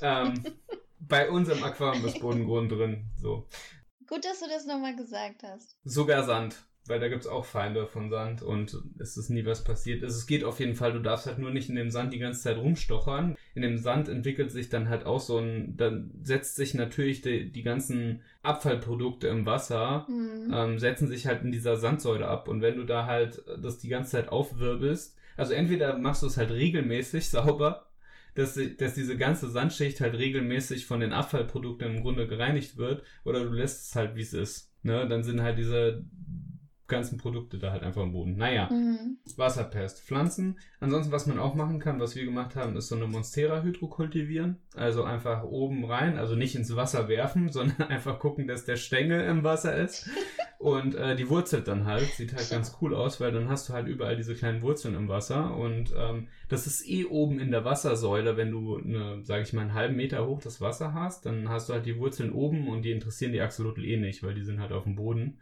[0.01, 0.43] ähm,
[0.99, 3.05] bei unserem Aquarium ist Bodengrund drin.
[3.17, 3.47] So.
[4.07, 5.77] Gut, dass du das nochmal gesagt hast.
[5.83, 6.57] Sogar Sand.
[6.87, 10.03] Weil da gibt's auch Feinde von Sand und es ist nie was passiert.
[10.03, 12.41] Es geht auf jeden Fall, du darfst halt nur nicht in dem Sand die ganze
[12.41, 13.35] Zeit rumstochern.
[13.55, 17.51] In dem Sand entwickelt sich dann halt auch so ein, dann setzt sich natürlich die,
[17.51, 20.53] die ganzen Abfallprodukte im Wasser, mhm.
[20.53, 22.47] ähm, setzen sich halt in dieser Sandsäule ab.
[22.47, 26.37] Und wenn du da halt das die ganze Zeit aufwirbelst, also entweder machst du es
[26.37, 27.87] halt regelmäßig sauber,
[28.35, 33.43] dass, dass diese ganze Sandschicht halt regelmäßig von den Abfallprodukten im Grunde gereinigt wird, oder
[33.43, 34.71] du lässt es halt, wie es ist.
[34.83, 35.07] Ne?
[35.07, 36.03] Dann sind halt diese
[36.87, 38.35] ganzen Produkte da halt einfach im Boden.
[38.37, 39.17] Naja, mhm.
[39.37, 40.59] Wasserpest, Pflanzen.
[40.79, 44.57] Ansonsten, was man auch machen kann, was wir gemacht haben, ist so eine Monstera hydrokultivieren.
[44.75, 49.21] Also einfach oben rein, also nicht ins Wasser werfen, sondern einfach gucken, dass der Stängel
[49.21, 50.09] im Wasser ist.
[50.57, 52.05] Und äh, die wurzelt dann halt.
[52.05, 55.09] Sieht halt ganz cool aus, weil dann hast du halt überall diese kleinen Wurzeln im
[55.09, 55.55] Wasser.
[55.55, 59.61] Und ähm, das ist eh oben in der Wassersäule, wenn du, eine, sag ich mal,
[59.61, 62.83] einen halben Meter hoch das Wasser hast, dann hast du halt die Wurzeln oben und
[62.83, 65.39] die interessieren die Axolotl eh nicht, weil die sind halt auf dem Boden.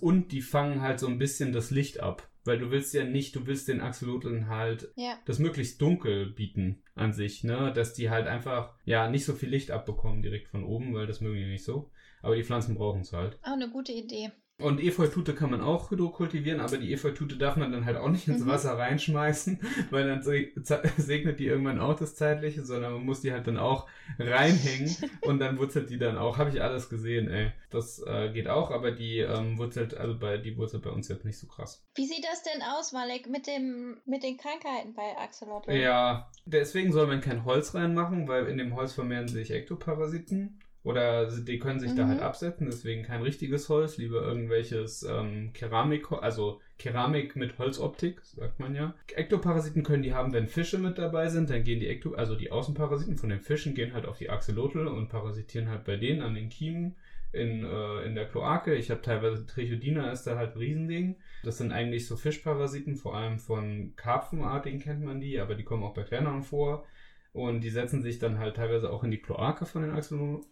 [0.00, 2.28] Und die fangen halt so ein bisschen das Licht ab.
[2.44, 5.18] Weil du willst ja nicht, du willst den Axolotln halt ja.
[5.26, 7.70] das möglichst dunkel bieten an sich, ne?
[7.74, 11.20] Dass die halt einfach, ja, nicht so viel Licht abbekommen direkt von oben, weil das
[11.20, 11.90] mögen die nicht so.
[12.22, 13.38] Aber die Pflanzen brauchen es halt.
[13.42, 14.30] Auch eine gute Idee.
[14.60, 18.28] Und Efeutute kann man auch hydrokultivieren, aber die Efeutute darf man dann halt auch nicht
[18.28, 18.48] ins mhm.
[18.48, 23.46] Wasser reinschmeißen, weil dann segnet die irgendwann auch das Zeitliche, sondern man muss die halt
[23.46, 26.38] dann auch reinhängen und dann wurzelt die dann auch.
[26.38, 27.52] Habe ich alles gesehen, ey.
[27.70, 31.24] Das äh, geht auch, aber die ähm, wurzelt, also bei die wurzelt bei uns jetzt
[31.24, 31.86] nicht so krass.
[31.94, 35.72] Wie sieht das denn aus, Malek, mit dem mit den Krankheiten bei Axolotl?
[35.72, 40.60] Ja, deswegen soll man kein Holz reinmachen, weil in dem Holz vermehren sich Ektoparasiten.
[40.82, 41.96] Oder die können sich mhm.
[41.96, 42.24] da halt mhm.
[42.24, 48.74] absetzen, deswegen kein richtiges Holz, lieber irgendwelches ähm, Keramik, also Keramik mit Holzoptik, sagt man
[48.74, 48.94] ja.
[49.14, 52.50] Ektoparasiten können die haben, wenn Fische mit dabei sind, dann gehen die Ekto, also die
[52.50, 56.34] Außenparasiten von den Fischen gehen halt auf die Axolotl und parasitieren halt bei denen an
[56.34, 56.96] den Kiemen
[57.32, 58.74] in, äh, in der Kloake.
[58.74, 61.16] Ich habe teilweise Trichodina ist da halt ein Riesending.
[61.42, 65.84] Das sind eigentlich so Fischparasiten, vor allem von Karpfenartigen kennt man die, aber die kommen
[65.84, 66.86] auch bei kleineren vor.
[67.32, 69.92] Und die setzen sich dann halt teilweise auch in die Kloake von den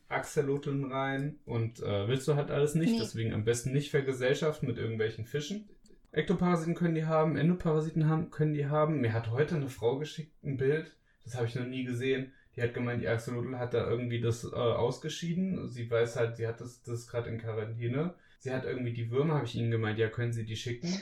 [0.09, 1.39] Axolotln rein.
[1.45, 2.93] Und äh, willst du halt alles nicht.
[2.93, 2.99] Nee.
[3.01, 5.69] Deswegen am besten nicht vergesellschaften mit irgendwelchen Fischen.
[6.13, 9.01] Ektoparasiten können die haben, Endoparasiten haben, können die haben.
[9.01, 12.33] Mir hat heute eine Frau geschickt ein Bild, das habe ich noch nie gesehen.
[12.57, 15.69] Die hat gemeint, die Axolotl hat da irgendwie das äh, ausgeschieden.
[15.69, 18.15] Sie weiß halt, sie hat das, das gerade in Quarantäne.
[18.41, 20.93] Sie hat irgendwie die Würmer, habe ich ihnen gemeint, ja, können Sie die schicken?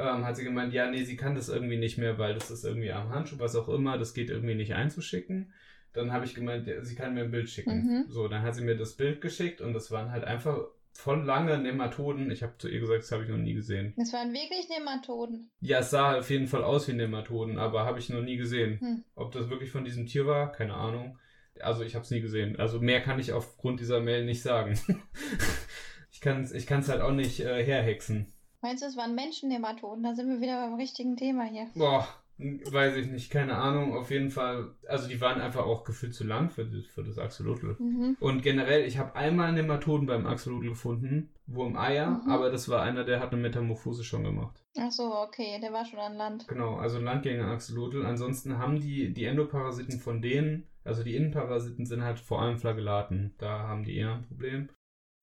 [0.00, 2.64] Ähm, hat sie gemeint, ja, nee, sie kann das irgendwie nicht mehr, weil das ist
[2.64, 5.52] irgendwie am Handschuh, was auch immer, das geht irgendwie nicht einzuschicken.
[5.92, 7.84] Dann habe ich gemeint, ja, sie kann mir ein Bild schicken.
[7.84, 8.04] Mhm.
[8.08, 10.58] So, dann hat sie mir das Bild geschickt und das waren halt einfach
[10.92, 12.30] voll lange Nematoden.
[12.30, 13.94] Ich habe zu ihr gesagt, das habe ich noch nie gesehen.
[13.96, 15.50] Das waren wirklich Nematoden.
[15.60, 18.80] Ja, es sah auf jeden Fall aus wie Nematoden, aber habe ich noch nie gesehen.
[18.80, 19.04] Hm.
[19.14, 21.18] Ob das wirklich von diesem Tier war, keine Ahnung.
[21.60, 22.56] Also ich habe es nie gesehen.
[22.58, 24.78] Also mehr kann ich aufgrund dieser Mail nicht sagen.
[26.10, 28.32] ich kann es ich halt auch nicht äh, herhexen.
[28.62, 30.02] Meinst du, es waren Menschennämatoden?
[30.02, 31.66] Da sind wir wieder beim richtigen Thema hier.
[31.74, 32.06] Boah,
[32.38, 33.94] weiß ich nicht, keine Ahnung.
[33.94, 37.18] Auf jeden Fall, also die waren einfach auch gefühlt zu lang für, das, für das
[37.18, 37.76] Axolotl.
[37.78, 38.16] Mhm.
[38.20, 42.30] Und generell, ich habe einmal Nematoden beim Axolotl gefunden, wo im Eier, mhm.
[42.30, 44.62] aber das war einer, der hat eine Metamorphose schon gemacht.
[44.78, 46.46] Ach so, okay, der war schon an Land.
[46.48, 48.04] Genau, also ein Landgänger Axolotl.
[48.04, 53.34] Ansonsten haben die, die Endoparasiten von denen, also die Innenparasiten sind halt vor allem Flagellaten.
[53.38, 54.68] Da haben die eher ein Problem.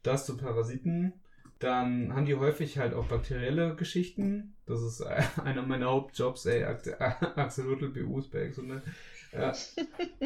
[0.03, 1.13] Das zu Parasiten.
[1.59, 4.55] Dann haben die häufig halt auch bakterielle Geschichten.
[4.65, 5.01] Das ist
[5.43, 8.83] einer meiner Hauptjobs, ey, Axolotl BUs bei Exonet.
[9.31, 9.53] Äh,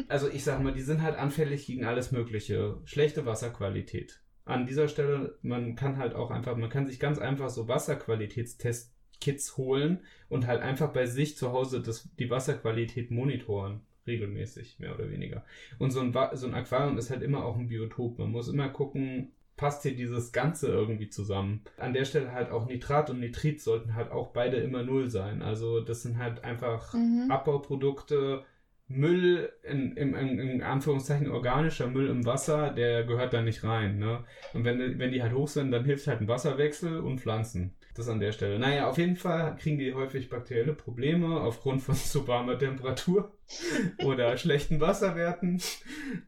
[0.08, 2.78] also ich sag mal, die sind halt anfällig gegen alles Mögliche.
[2.84, 4.20] Schlechte Wasserqualität.
[4.44, 9.56] An dieser Stelle, man kann halt auch einfach, man kann sich ganz einfach so Wasserqualitätstest-Kits
[9.56, 15.10] holen und halt einfach bei sich zu Hause das, die Wasserqualität monitoren regelmäßig, mehr oder
[15.10, 15.44] weniger.
[15.78, 18.18] Und so ein, so ein Aquarium ist halt immer auch ein Biotop.
[18.18, 21.62] Man muss immer gucken, passt hier dieses Ganze irgendwie zusammen.
[21.76, 25.40] An der Stelle halt auch Nitrat und Nitrit sollten halt auch beide immer null sein.
[25.40, 27.28] Also das sind halt einfach mhm.
[27.30, 28.42] Abbauprodukte,
[28.88, 34.00] Müll, in, in, in, Anführungszeichen organischer Müll im Wasser, der gehört da nicht rein.
[34.00, 34.24] Ne?
[34.52, 37.76] Und wenn, wenn die halt hoch sind, dann hilft halt ein Wasserwechsel und Pflanzen.
[37.94, 38.58] Das an der Stelle.
[38.58, 43.32] Naja, auf jeden Fall kriegen die häufig bakterielle Probleme aufgrund von zu warmer Temperatur
[44.04, 45.62] oder schlechten Wasserwerten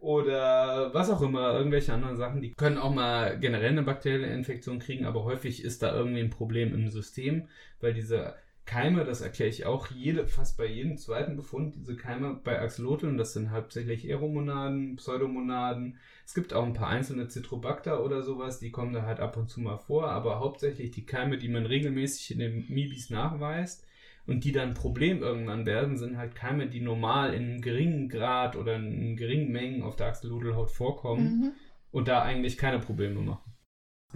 [0.00, 2.40] oder was auch immer, irgendwelche anderen Sachen.
[2.40, 6.30] Die können auch mal generell eine bakterielle Infektion kriegen, aber häufig ist da irgendwie ein
[6.30, 7.48] Problem im System,
[7.80, 8.34] weil diese
[8.66, 13.18] Keime, das erkläre ich auch jede, fast bei jedem zweiten Befund, diese Keime bei Axolotln,
[13.18, 15.98] das sind hauptsächlich Aeromonaden, Pseudomonaden.
[16.24, 19.50] Es gibt auch ein paar einzelne Citrobacter oder sowas, die kommen da halt ab und
[19.50, 23.86] zu mal vor, aber hauptsächlich die Keime, die man regelmäßig in den Mibis nachweist.
[24.26, 28.08] Und die dann ein Problem irgendwann werden, sind halt Keime, die normal in einem geringen
[28.08, 31.52] Grad oder in geringen Mengen auf der Axolotl-Haut vorkommen Mhm.
[31.90, 33.52] und da eigentlich keine Probleme machen.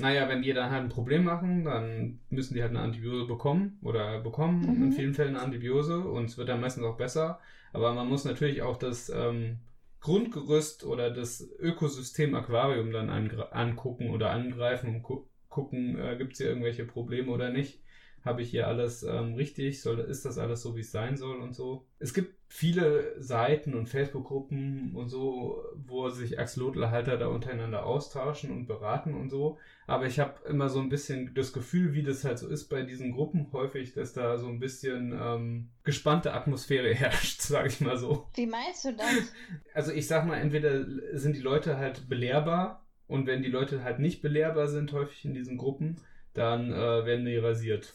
[0.01, 3.79] Naja, wenn die dann halt ein Problem machen, dann müssen die halt eine Antibiose bekommen
[3.83, 4.83] oder bekommen Mhm.
[4.85, 7.41] in vielen Fällen eine Antibiose und es wird dann meistens auch besser.
[7.73, 9.59] Aber man muss natürlich auch das ähm,
[10.01, 16.39] Grundgerüst oder das Ökosystem Aquarium dann angucken oder angreifen und gu gucken, äh, gibt es
[16.39, 17.81] hier irgendwelche Probleme oder nicht.
[18.29, 19.81] Habe ich hier alles ähm, richtig?
[19.81, 21.87] Soll, ist das alles so, wie es sein soll und so?
[21.99, 28.67] Es gibt viele Seiten und Facebook-Gruppen und so, wo sich Axolotl-Halter da untereinander austauschen und
[28.67, 29.57] beraten und so.
[29.87, 32.83] Aber ich habe immer so ein bisschen das Gefühl, wie das halt so ist bei
[32.83, 37.97] diesen Gruppen häufig, dass da so ein bisschen ähm, gespannte Atmosphäre herrscht, sage ich mal
[37.97, 38.29] so.
[38.35, 39.33] Wie meinst du das?
[39.73, 44.01] Also ich sag mal, entweder sind die Leute halt belehrbar und wenn die Leute halt
[44.01, 45.97] nicht belehrbar sind, häufig in diesen Gruppen,
[46.39, 47.93] dann äh, werden die rasiert.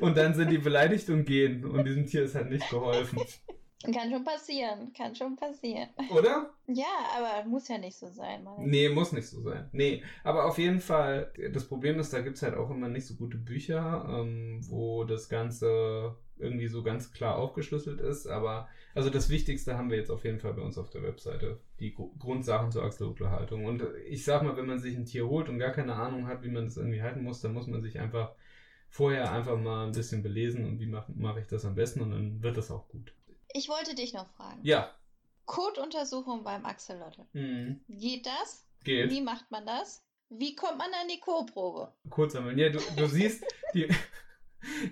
[0.00, 3.20] und dann sind die beleidigt und gehen und diesem Tier ist halt nicht geholfen.
[3.92, 5.88] Kann schon passieren, kann schon passieren.
[6.10, 6.50] Oder?
[6.66, 8.42] Ja, aber muss ja nicht so sein.
[8.42, 8.64] Mann.
[8.64, 9.68] Nee, muss nicht so sein.
[9.72, 13.14] Nee, aber auf jeden Fall, das Problem ist, da gibt's halt auch immer nicht so
[13.14, 18.26] gute Bücher, ähm, wo das Ganze irgendwie so ganz klar aufgeschlüsselt ist.
[18.26, 21.60] Aber also das Wichtigste haben wir jetzt auf jeden Fall bei uns auf der Webseite.
[21.80, 23.64] Die Gru- Grundsachen zur Axolotl-Haltung.
[23.64, 26.42] Und ich sag mal, wenn man sich ein Tier holt und gar keine Ahnung hat,
[26.42, 28.32] wie man das irgendwie halten muss, dann muss man sich einfach
[28.88, 32.10] vorher einfach mal ein bisschen belesen und wie mache mach ich das am besten und
[32.12, 33.12] dann wird das auch gut.
[33.52, 34.60] Ich wollte dich noch fragen.
[34.62, 34.92] Ja.
[35.46, 37.22] Kotuntersuchung beim Axolotl.
[37.32, 37.80] Mhm.
[37.88, 38.66] Geht das?
[38.82, 39.10] Geht.
[39.10, 40.02] Wie macht man das?
[40.30, 41.92] Wie kommt man an die Co-Probe?
[42.10, 42.58] kurz sammeln.
[42.58, 43.44] Ja, du, du siehst,
[43.74, 43.88] die,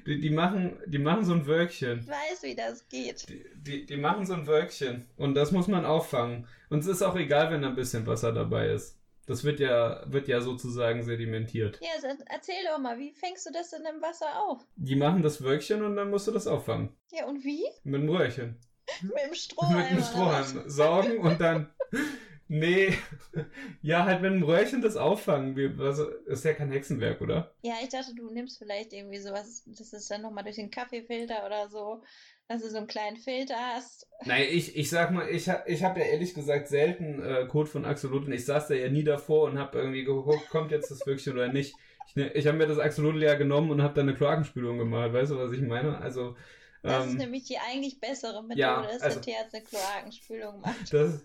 [0.06, 2.00] die, die, machen, die machen so ein Wölkchen.
[2.00, 3.28] Ich weiß, wie das geht.
[3.28, 5.06] Die, die, die machen so ein Wölkchen.
[5.16, 6.46] Und das muss man auffangen.
[6.70, 8.98] Und es ist auch egal, wenn da ein bisschen Wasser dabei ist.
[9.26, 11.78] Das wird ja, wird ja sozusagen sedimentiert.
[11.80, 14.66] Ja, dann erzähl doch mal, wie fängst du das denn im Wasser auf?
[14.76, 16.90] Die machen das Wölkchen und dann musst du das auffangen.
[17.12, 17.64] Ja, und wie?
[17.84, 18.58] Mit einem Röhrchen.
[19.02, 19.94] Mit dem Strohhalm.
[19.94, 20.10] mit was?
[20.10, 21.72] Strohhalm saugen und dann.
[22.52, 22.92] Nee.
[23.80, 25.56] Ja, halt mit einem Röhrchen das auffangen.
[25.56, 27.54] Wie, was, ist ja kein Hexenwerk, oder?
[27.62, 31.44] Ja, ich dachte, du nimmst vielleicht irgendwie sowas, das ist dann nochmal durch den Kaffeefilter
[31.46, 32.02] oder so,
[32.48, 34.06] dass du so einen kleinen Filter hast.
[34.24, 37.86] Nein, ich, ich sag mal, ich, ich habe ja ehrlich gesagt selten äh, Code von
[37.86, 38.32] Axolotl.
[38.32, 41.48] Ich saß da ja nie davor und habe irgendwie geguckt, kommt jetzt das Wölkchen oder
[41.48, 41.74] nicht.
[42.06, 45.12] Ich, ne, ich habe mir das Axolotl ja genommen und habe da eine Kloakenspülung gemacht.
[45.12, 45.98] Weißt du, was ich meine?
[45.98, 46.36] Also,
[46.82, 50.60] Das ist ähm, nämlich die eigentlich bessere Methode, ja, dass also- der Tierarzt eine Kloakenspülung
[50.60, 50.92] macht.
[50.92, 51.24] das,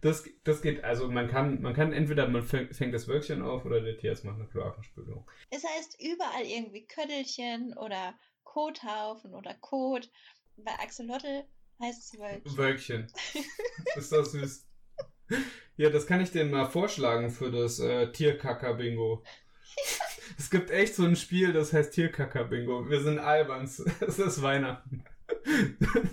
[0.00, 3.66] das, das geht, also man kann, man kann entweder man fängt, fängt das Wölkchen auf
[3.66, 5.28] oder der Tierarzt macht eine Kloakenspülung.
[5.50, 10.10] Es heißt überall irgendwie Köttelchen oder Kothaufen oder Kot.
[10.56, 11.44] Bei Axolotl
[11.82, 12.56] heißt es Wölkchen.
[12.56, 13.12] Wölkchen.
[13.96, 14.66] Ist das süß.
[15.76, 19.24] Ja, das kann ich dir mal vorschlagen für das äh, Tierkacker-Bingo.
[20.38, 22.88] Es gibt echt so ein Spiel, das heißt Tierkacker-Bingo.
[22.88, 23.64] Wir sind albern.
[24.00, 25.04] Es ist Weihnachten.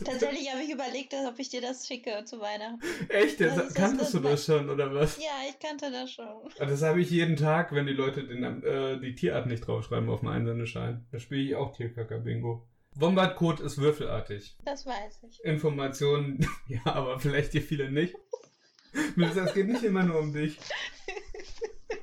[0.06, 2.80] Tatsächlich habe ich überlegt, ob ich dir das schicke zu Weihnachten.
[3.10, 3.42] Echt?
[3.42, 5.18] Das ist- kanntest das du das schon, oder was?
[5.18, 6.26] Ja, ich kannte das schon.
[6.58, 10.22] Das habe ich jeden Tag, wenn die Leute den, äh, die Tierart nicht draufschreiben auf
[10.22, 11.06] dem Einsendeschein.
[11.12, 12.66] Da spiele ich auch Tierkacker-Bingo.
[12.96, 14.58] Wombatcode ist würfelartig.
[14.66, 15.44] Das weiß ich.
[15.46, 18.16] Informationen, ja, aber vielleicht dir viele nicht.
[19.16, 20.58] Melissa, es geht nicht immer nur um dich.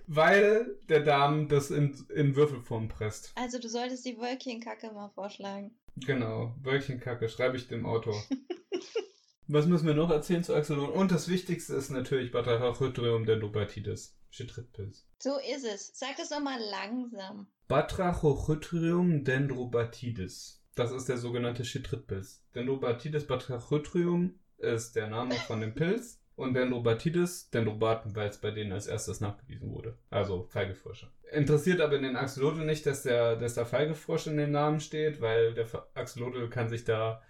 [0.09, 3.33] Weil der Darm das in, in Würfelform presst.
[3.35, 5.77] Also du solltest die Wölkchenkacke mal vorschlagen.
[5.97, 8.21] Genau, Wölkchenkacke, schreibe ich dem Autor.
[9.49, 10.92] Was müssen wir noch erzählen zu Axolotl?
[10.92, 14.14] Und das Wichtigste ist natürlich Batrachothröum dendrobatitis.
[14.31, 15.07] Chitritpilz.
[15.18, 15.90] So ist es.
[15.94, 17.47] Sag das nochmal langsam.
[17.66, 20.62] Batrachothröum dendrobatitis.
[20.75, 22.42] Das ist der sogenannte Chitritpilz.
[22.55, 26.21] Dendrobatitis batrachothröum ist der Name von dem Pilz.
[26.38, 29.98] Und Dendrobatitis, Dendrobaten, weil es bei denen als erstes nachgewiesen wurde.
[30.09, 31.09] Also Feigefrosche.
[31.33, 35.53] Interessiert aber den Axolotl nicht, dass der, dass der Feigefrosch in dem Namen steht, weil
[35.55, 37.20] der Axolotl kann sich da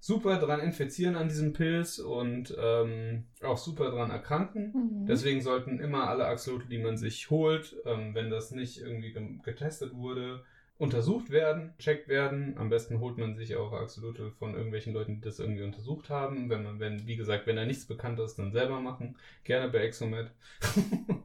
[0.00, 4.72] super dran infizieren an diesem Pilz und ähm, auch super dran erkranken.
[4.74, 5.06] Mhm.
[5.06, 9.94] Deswegen sollten immer alle Axolotl, die man sich holt, ähm, wenn das nicht irgendwie getestet
[9.94, 10.44] wurde,
[10.82, 12.58] untersucht werden, checkt werden.
[12.58, 16.50] Am besten holt man sich auch Axolotl von irgendwelchen Leuten, die das irgendwie untersucht haben.
[16.50, 19.16] Wenn man, wenn, wie gesagt, wenn da nichts bekannt ist, dann selber machen.
[19.44, 20.32] Gerne bei Exomet.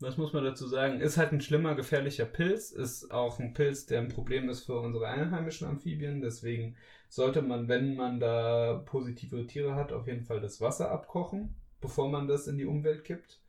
[0.00, 1.00] Was muss man dazu sagen?
[1.00, 2.70] Ist halt ein schlimmer, gefährlicher Pilz.
[2.70, 6.20] Ist auch ein Pilz, der ein Problem ist für unsere einheimischen Amphibien.
[6.20, 6.76] Deswegen
[7.08, 12.10] sollte man, wenn man da positive Tiere hat, auf jeden Fall das Wasser abkochen, bevor
[12.10, 13.40] man das in die Umwelt kippt.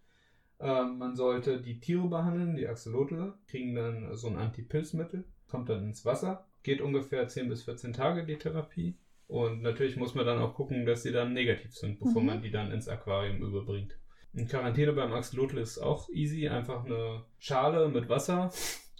[0.61, 5.83] Ähm, man sollte die Tiere behandeln, die Axolotl, kriegen dann so ein Antipilzmittel, kommt dann
[5.85, 8.95] ins Wasser, geht ungefähr 10 bis 14 Tage die Therapie.
[9.27, 12.27] Und natürlich muss man dann auch gucken, dass sie dann negativ sind, bevor Mhm.
[12.27, 13.97] man die dann ins Aquarium überbringt.
[14.33, 18.51] In Quarantäne beim Axolotl ist auch easy, einfach eine Schale mit Wasser,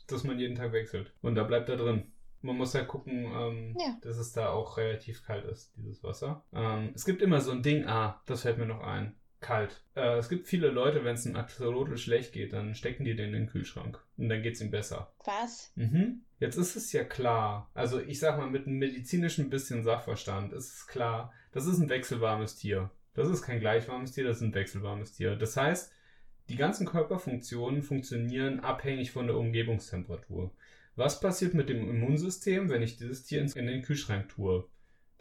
[0.07, 1.14] das man jeden Tag wechselt.
[1.22, 2.12] Und da bleibt er drin.
[2.41, 3.97] Man muss halt gucken, ähm, Ja.
[4.01, 6.43] dass es da auch relativ kalt ist, dieses Wasser.
[6.53, 9.16] Ähm, es gibt immer so ein Ding, ah, das fällt mir noch ein.
[9.42, 9.84] Kalt.
[9.96, 13.28] Äh, es gibt viele Leute, wenn es einem Axolotl schlecht geht, dann stecken die den
[13.28, 14.00] in den Kühlschrank.
[14.18, 15.12] Und dann geht es ihm besser.
[15.26, 15.74] Was?
[15.76, 16.22] Mhm.
[16.39, 20.74] Jetzt ist es ja klar, also ich sag mal mit einem medizinischen bisschen Sachverstand ist
[20.74, 22.89] es klar, das ist ein wechselwarmes Tier.
[23.14, 25.36] Das ist kein gleichwarmes Tier, das ist ein wechselwarmes Tier.
[25.36, 25.92] Das heißt,
[26.50, 30.52] die ganzen Körperfunktionen funktionieren abhängig von der Umgebungstemperatur.
[30.96, 34.66] Was passiert mit dem Immunsystem, wenn ich dieses Tier in den Kühlschrank tue?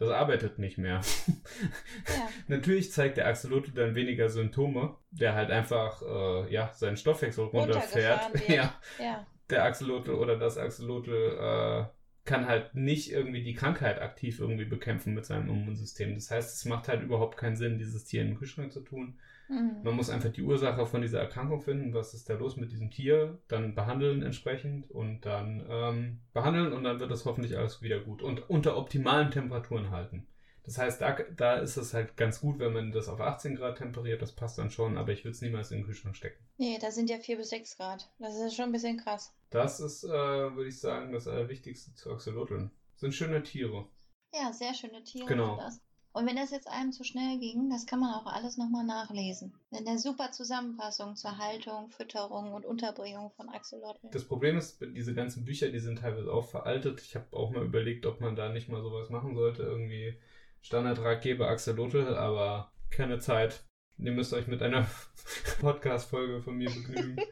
[0.01, 1.01] Das arbeitet nicht mehr.
[2.09, 2.29] Ja.
[2.49, 8.31] Natürlich zeigt der Axolotl dann weniger Symptome, der halt einfach äh, ja, seinen Stoffwechsel runterfährt.
[8.49, 9.27] Ja, Ja.
[9.51, 11.85] der Axolotl oder das Axolotl äh,
[12.25, 16.15] kann halt nicht irgendwie die Krankheit aktiv irgendwie bekämpfen mit seinem Immunsystem.
[16.15, 19.19] Das heißt, es macht halt überhaupt keinen Sinn, dieses Tier in den Kühlschrank zu tun.
[19.51, 19.83] Mhm.
[19.83, 22.91] Man muss einfach die Ursache von dieser Erkrankung finden, was ist da los mit diesem
[22.91, 27.99] Tier, dann behandeln entsprechend und dann ähm, behandeln und dann wird das hoffentlich alles wieder
[27.99, 30.27] gut und unter optimalen Temperaturen halten.
[30.63, 33.79] Das heißt, da, da ist es halt ganz gut, wenn man das auf 18 Grad
[33.79, 36.45] temperiert, das passt dann schon, aber ich würde es niemals in den Kühlschrank stecken.
[36.59, 38.09] Nee, da sind ja 4 bis 6 Grad.
[38.19, 39.35] Das ist schon ein bisschen krass.
[39.49, 42.71] Das ist, äh, würde ich sagen, das Allerwichtigste zu Axolotln.
[42.95, 43.87] Sind schöne Tiere.
[44.33, 45.57] Ja, sehr schöne Tiere Genau.
[45.57, 45.81] sind das.
[46.13, 49.55] Und wenn das jetzt einem zu schnell ging, das kann man auch alles nochmal nachlesen.
[49.71, 54.09] In der super Zusammenfassung zur Haltung, Fütterung und Unterbringung von Axolotl.
[54.11, 57.01] Das Problem ist, diese ganzen Bücher, die sind teilweise auch veraltet.
[57.01, 59.63] Ich habe auch mal überlegt, ob man da nicht mal sowas machen sollte.
[59.63, 60.17] Irgendwie
[60.63, 63.63] Standardratgeber Axolotl, aber keine Zeit.
[63.97, 64.89] Ihr müsst euch mit einer
[65.61, 67.17] Podcast-Folge von mir begnügen.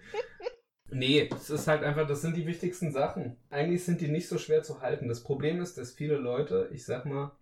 [0.91, 3.37] Nee, es ist halt einfach, das sind die wichtigsten Sachen.
[3.51, 5.07] Eigentlich sind die nicht so schwer zu halten.
[5.07, 7.33] Das Problem ist, dass viele Leute, ich sag mal,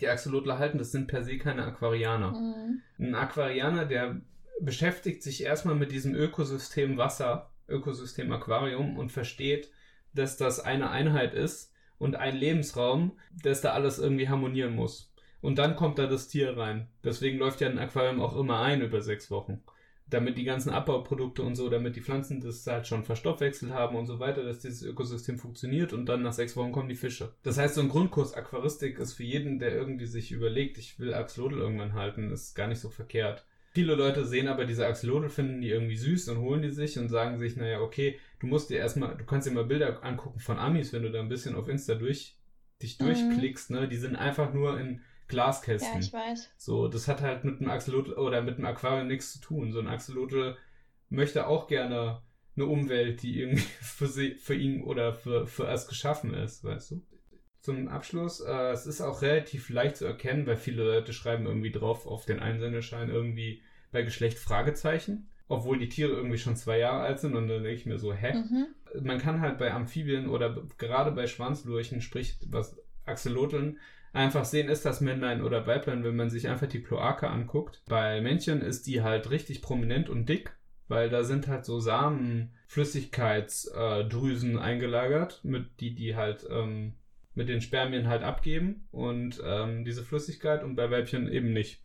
[0.00, 2.32] die Axolotl halten, das sind per se keine Aquarianer.
[2.32, 2.82] Mhm.
[2.98, 4.20] Ein Aquarianer, der
[4.60, 9.70] beschäftigt sich erstmal mit diesem Ökosystem Wasser, Ökosystem Aquarium und versteht,
[10.14, 15.12] dass das eine Einheit ist und ein Lebensraum, dass da alles irgendwie harmonieren muss.
[15.40, 16.88] Und dann kommt da das Tier rein.
[17.04, 19.62] Deswegen läuft ja ein Aquarium auch immer ein über sechs Wochen.
[20.10, 24.06] Damit die ganzen Abbauprodukte und so, damit die Pflanzen das halt schon verstoffwechselt haben und
[24.06, 27.32] so weiter, dass dieses Ökosystem funktioniert und dann nach sechs Wochen kommen die Fische.
[27.44, 31.14] Das heißt, so ein Grundkurs Aquaristik ist für jeden, der irgendwie sich überlegt, ich will
[31.14, 33.46] Axolotl irgendwann halten, ist gar nicht so verkehrt.
[33.72, 37.08] Viele Leute sehen aber diese Axolotl, finden die irgendwie süß und holen die sich und
[37.08, 40.58] sagen sich, naja, okay, du musst dir erstmal, du kannst dir mal Bilder angucken von
[40.58, 42.36] Amis, wenn du da ein bisschen auf Insta durch,
[42.82, 43.04] dich Mhm.
[43.04, 43.86] durchklickst, ne?
[43.86, 45.94] Die sind einfach nur in Glaskästen.
[45.94, 46.52] Ja, ich weiß.
[46.58, 49.72] So, das hat halt mit einem Axolotl oder mit einem Aquarium nichts zu tun.
[49.72, 50.56] So ein Axolotl
[51.08, 52.22] möchte auch gerne
[52.56, 56.92] eine Umwelt, die irgendwie für, sie, für ihn oder für, für es geschaffen ist, weißt
[56.92, 57.02] du?
[57.60, 61.70] Zum Abschluss, äh, es ist auch relativ leicht zu erkennen, weil viele Leute schreiben irgendwie
[61.70, 63.62] drauf auf den Einsendeschein irgendwie
[63.92, 67.78] bei Geschlecht Fragezeichen, obwohl die Tiere irgendwie schon zwei Jahre alt sind und dann denke
[67.78, 68.34] ich mir so, hä?
[68.34, 68.66] Mhm.
[69.02, 73.78] man kann halt bei Amphibien oder gerade bei Schwanzlurchen, sprich was Axolotln,
[74.12, 77.82] einfach sehen, ist das Männlein oder Weiblein, wenn man sich einfach die Kloake anguckt.
[77.88, 80.56] Bei Männchen ist die halt richtig prominent und dick,
[80.88, 86.94] weil da sind halt so Samenflüssigkeitsdrüsen eingelagert, mit die die halt ähm,
[87.34, 91.82] mit den Spermien halt abgeben und ähm, diese Flüssigkeit und bei Weibchen eben nicht.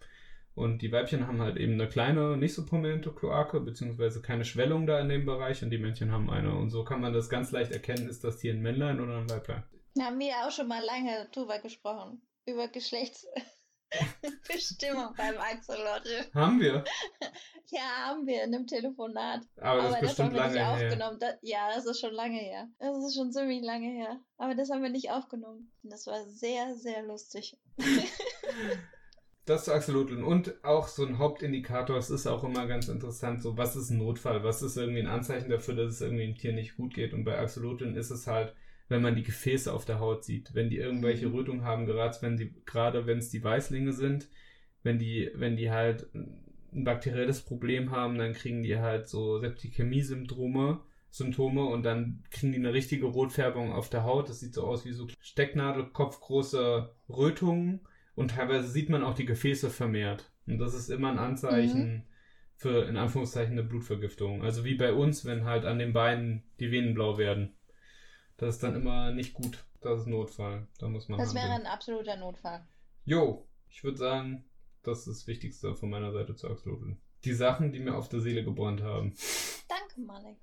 [0.56, 4.88] Und die Weibchen haben halt eben eine kleine, nicht so prominente Kloake, beziehungsweise keine Schwellung
[4.88, 6.56] da in dem Bereich und die Männchen haben eine.
[6.56, 9.30] Und so kann man das ganz leicht erkennen, ist das hier ein Männlein oder ein
[9.30, 9.64] Weiblein.
[9.96, 12.22] Da haben wir ja auch schon mal lange drüber gesprochen.
[12.46, 16.26] Über Geschlechtsbestimmung beim Axolotl.
[16.34, 16.84] Haben wir.
[17.72, 19.42] Ja, haben wir in einem Telefonat.
[19.60, 20.86] Aber das ist haben bestimmt wir nicht lange her.
[20.86, 21.20] aufgenommen.
[21.20, 22.70] Das, ja, das ist schon lange her.
[22.78, 24.20] Das ist schon ziemlich lange her.
[24.38, 25.72] Aber das haben wir nicht aufgenommen.
[25.82, 27.58] Das war sehr, sehr lustig.
[29.48, 30.24] Das zu Axolotln.
[30.24, 34.00] Und auch so ein Hauptindikator, es ist auch immer ganz interessant, so was ist ein
[34.00, 34.44] Notfall?
[34.44, 37.14] Was ist irgendwie ein Anzeichen dafür, dass es irgendwie dem Tier nicht gut geht?
[37.14, 38.56] Und bei Axolotln ist es halt,
[38.88, 41.36] wenn man die Gefäße auf der Haut sieht, wenn die irgendwelche Mhm.
[41.36, 44.30] Rötungen haben, gerade wenn die, gerade wenn es die Weißlinge sind,
[44.84, 50.82] wenn die, wenn die halt ein bakterielles Problem haben, dann kriegen die halt so Septikämie-Symptome,
[51.10, 54.30] Symptome und dann kriegen die eine richtige Rotfärbung auf der Haut.
[54.30, 57.82] Das sieht so aus wie so Stecknadelkopfgroße Rötungen
[58.16, 60.32] und teilweise sieht man auch die Gefäße vermehrt.
[60.48, 62.06] Und das ist immer ein Anzeichen
[62.56, 64.44] für, in Anführungszeichen, eine Blutvergiftung.
[64.44, 67.55] Also wie bei uns, wenn halt an den Beinen die Venen blau werden.
[68.38, 69.64] Das ist dann immer nicht gut.
[69.82, 70.68] Das ist Notfall.
[70.80, 71.68] Da muss man Das wäre handeln.
[71.68, 72.66] ein absoluter Notfall.
[73.06, 74.44] Jo, ich würde sagen,
[74.84, 76.98] das ist das Wichtigste von meiner Seite zu Axolotl.
[77.24, 79.16] Die Sachen, die mir auf der Seele gebrannt haben.
[79.68, 80.38] Danke, Malek.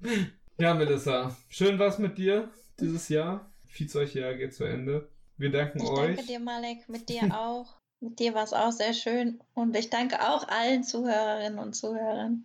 [0.58, 3.50] Ja, Melissa, schön war's mit dir dieses Jahr.
[3.64, 5.08] Viehzeugjahr geht zu Ende.
[5.38, 6.14] Wir danken Ich euch.
[6.16, 6.88] danke dir, Malek.
[6.90, 7.74] Mit dir auch.
[8.00, 9.42] Mit dir war es auch sehr schön.
[9.54, 12.44] Und ich danke auch allen Zuhörerinnen und Zuhörern.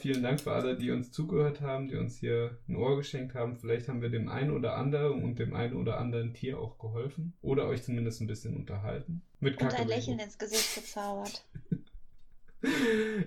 [0.00, 3.56] Vielen Dank für alle, die uns zugehört haben, die uns hier ein Ohr geschenkt haben.
[3.56, 7.36] Vielleicht haben wir dem einen oder anderen und dem einen oder anderen Tier auch geholfen.
[7.42, 9.22] Oder euch zumindest ein bisschen unterhalten.
[9.40, 11.44] Mit und ein Lächeln ins Gesicht gezaubert.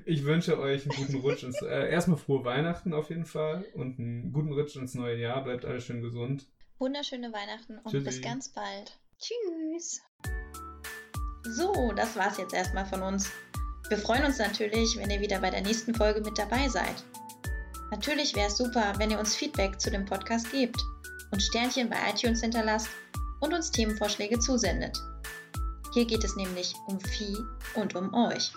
[0.05, 3.99] Ich wünsche euch einen guten Rutsch ins, äh, erstmal frohe Weihnachten auf jeden Fall und
[3.99, 5.43] einen guten Rutsch ins neue Jahr.
[5.43, 6.47] Bleibt alles schön gesund.
[6.79, 8.05] Wunderschöne Weihnachten und Tschüssi.
[8.05, 8.97] bis ganz bald.
[9.19, 10.01] Tschüss.
[11.43, 13.31] So, das war's jetzt erstmal von uns.
[13.91, 17.03] Wir freuen uns natürlich, wenn ihr wieder bei der nächsten Folge mit dabei seid.
[17.91, 20.81] Natürlich wäre es super, wenn ihr uns Feedback zu dem Podcast gebt
[21.31, 22.87] und Sternchen bei iTunes hinterlasst
[23.41, 24.97] und uns Themenvorschläge zusendet.
[25.93, 27.35] Hier geht es nämlich um Vieh
[27.75, 28.53] und um euch.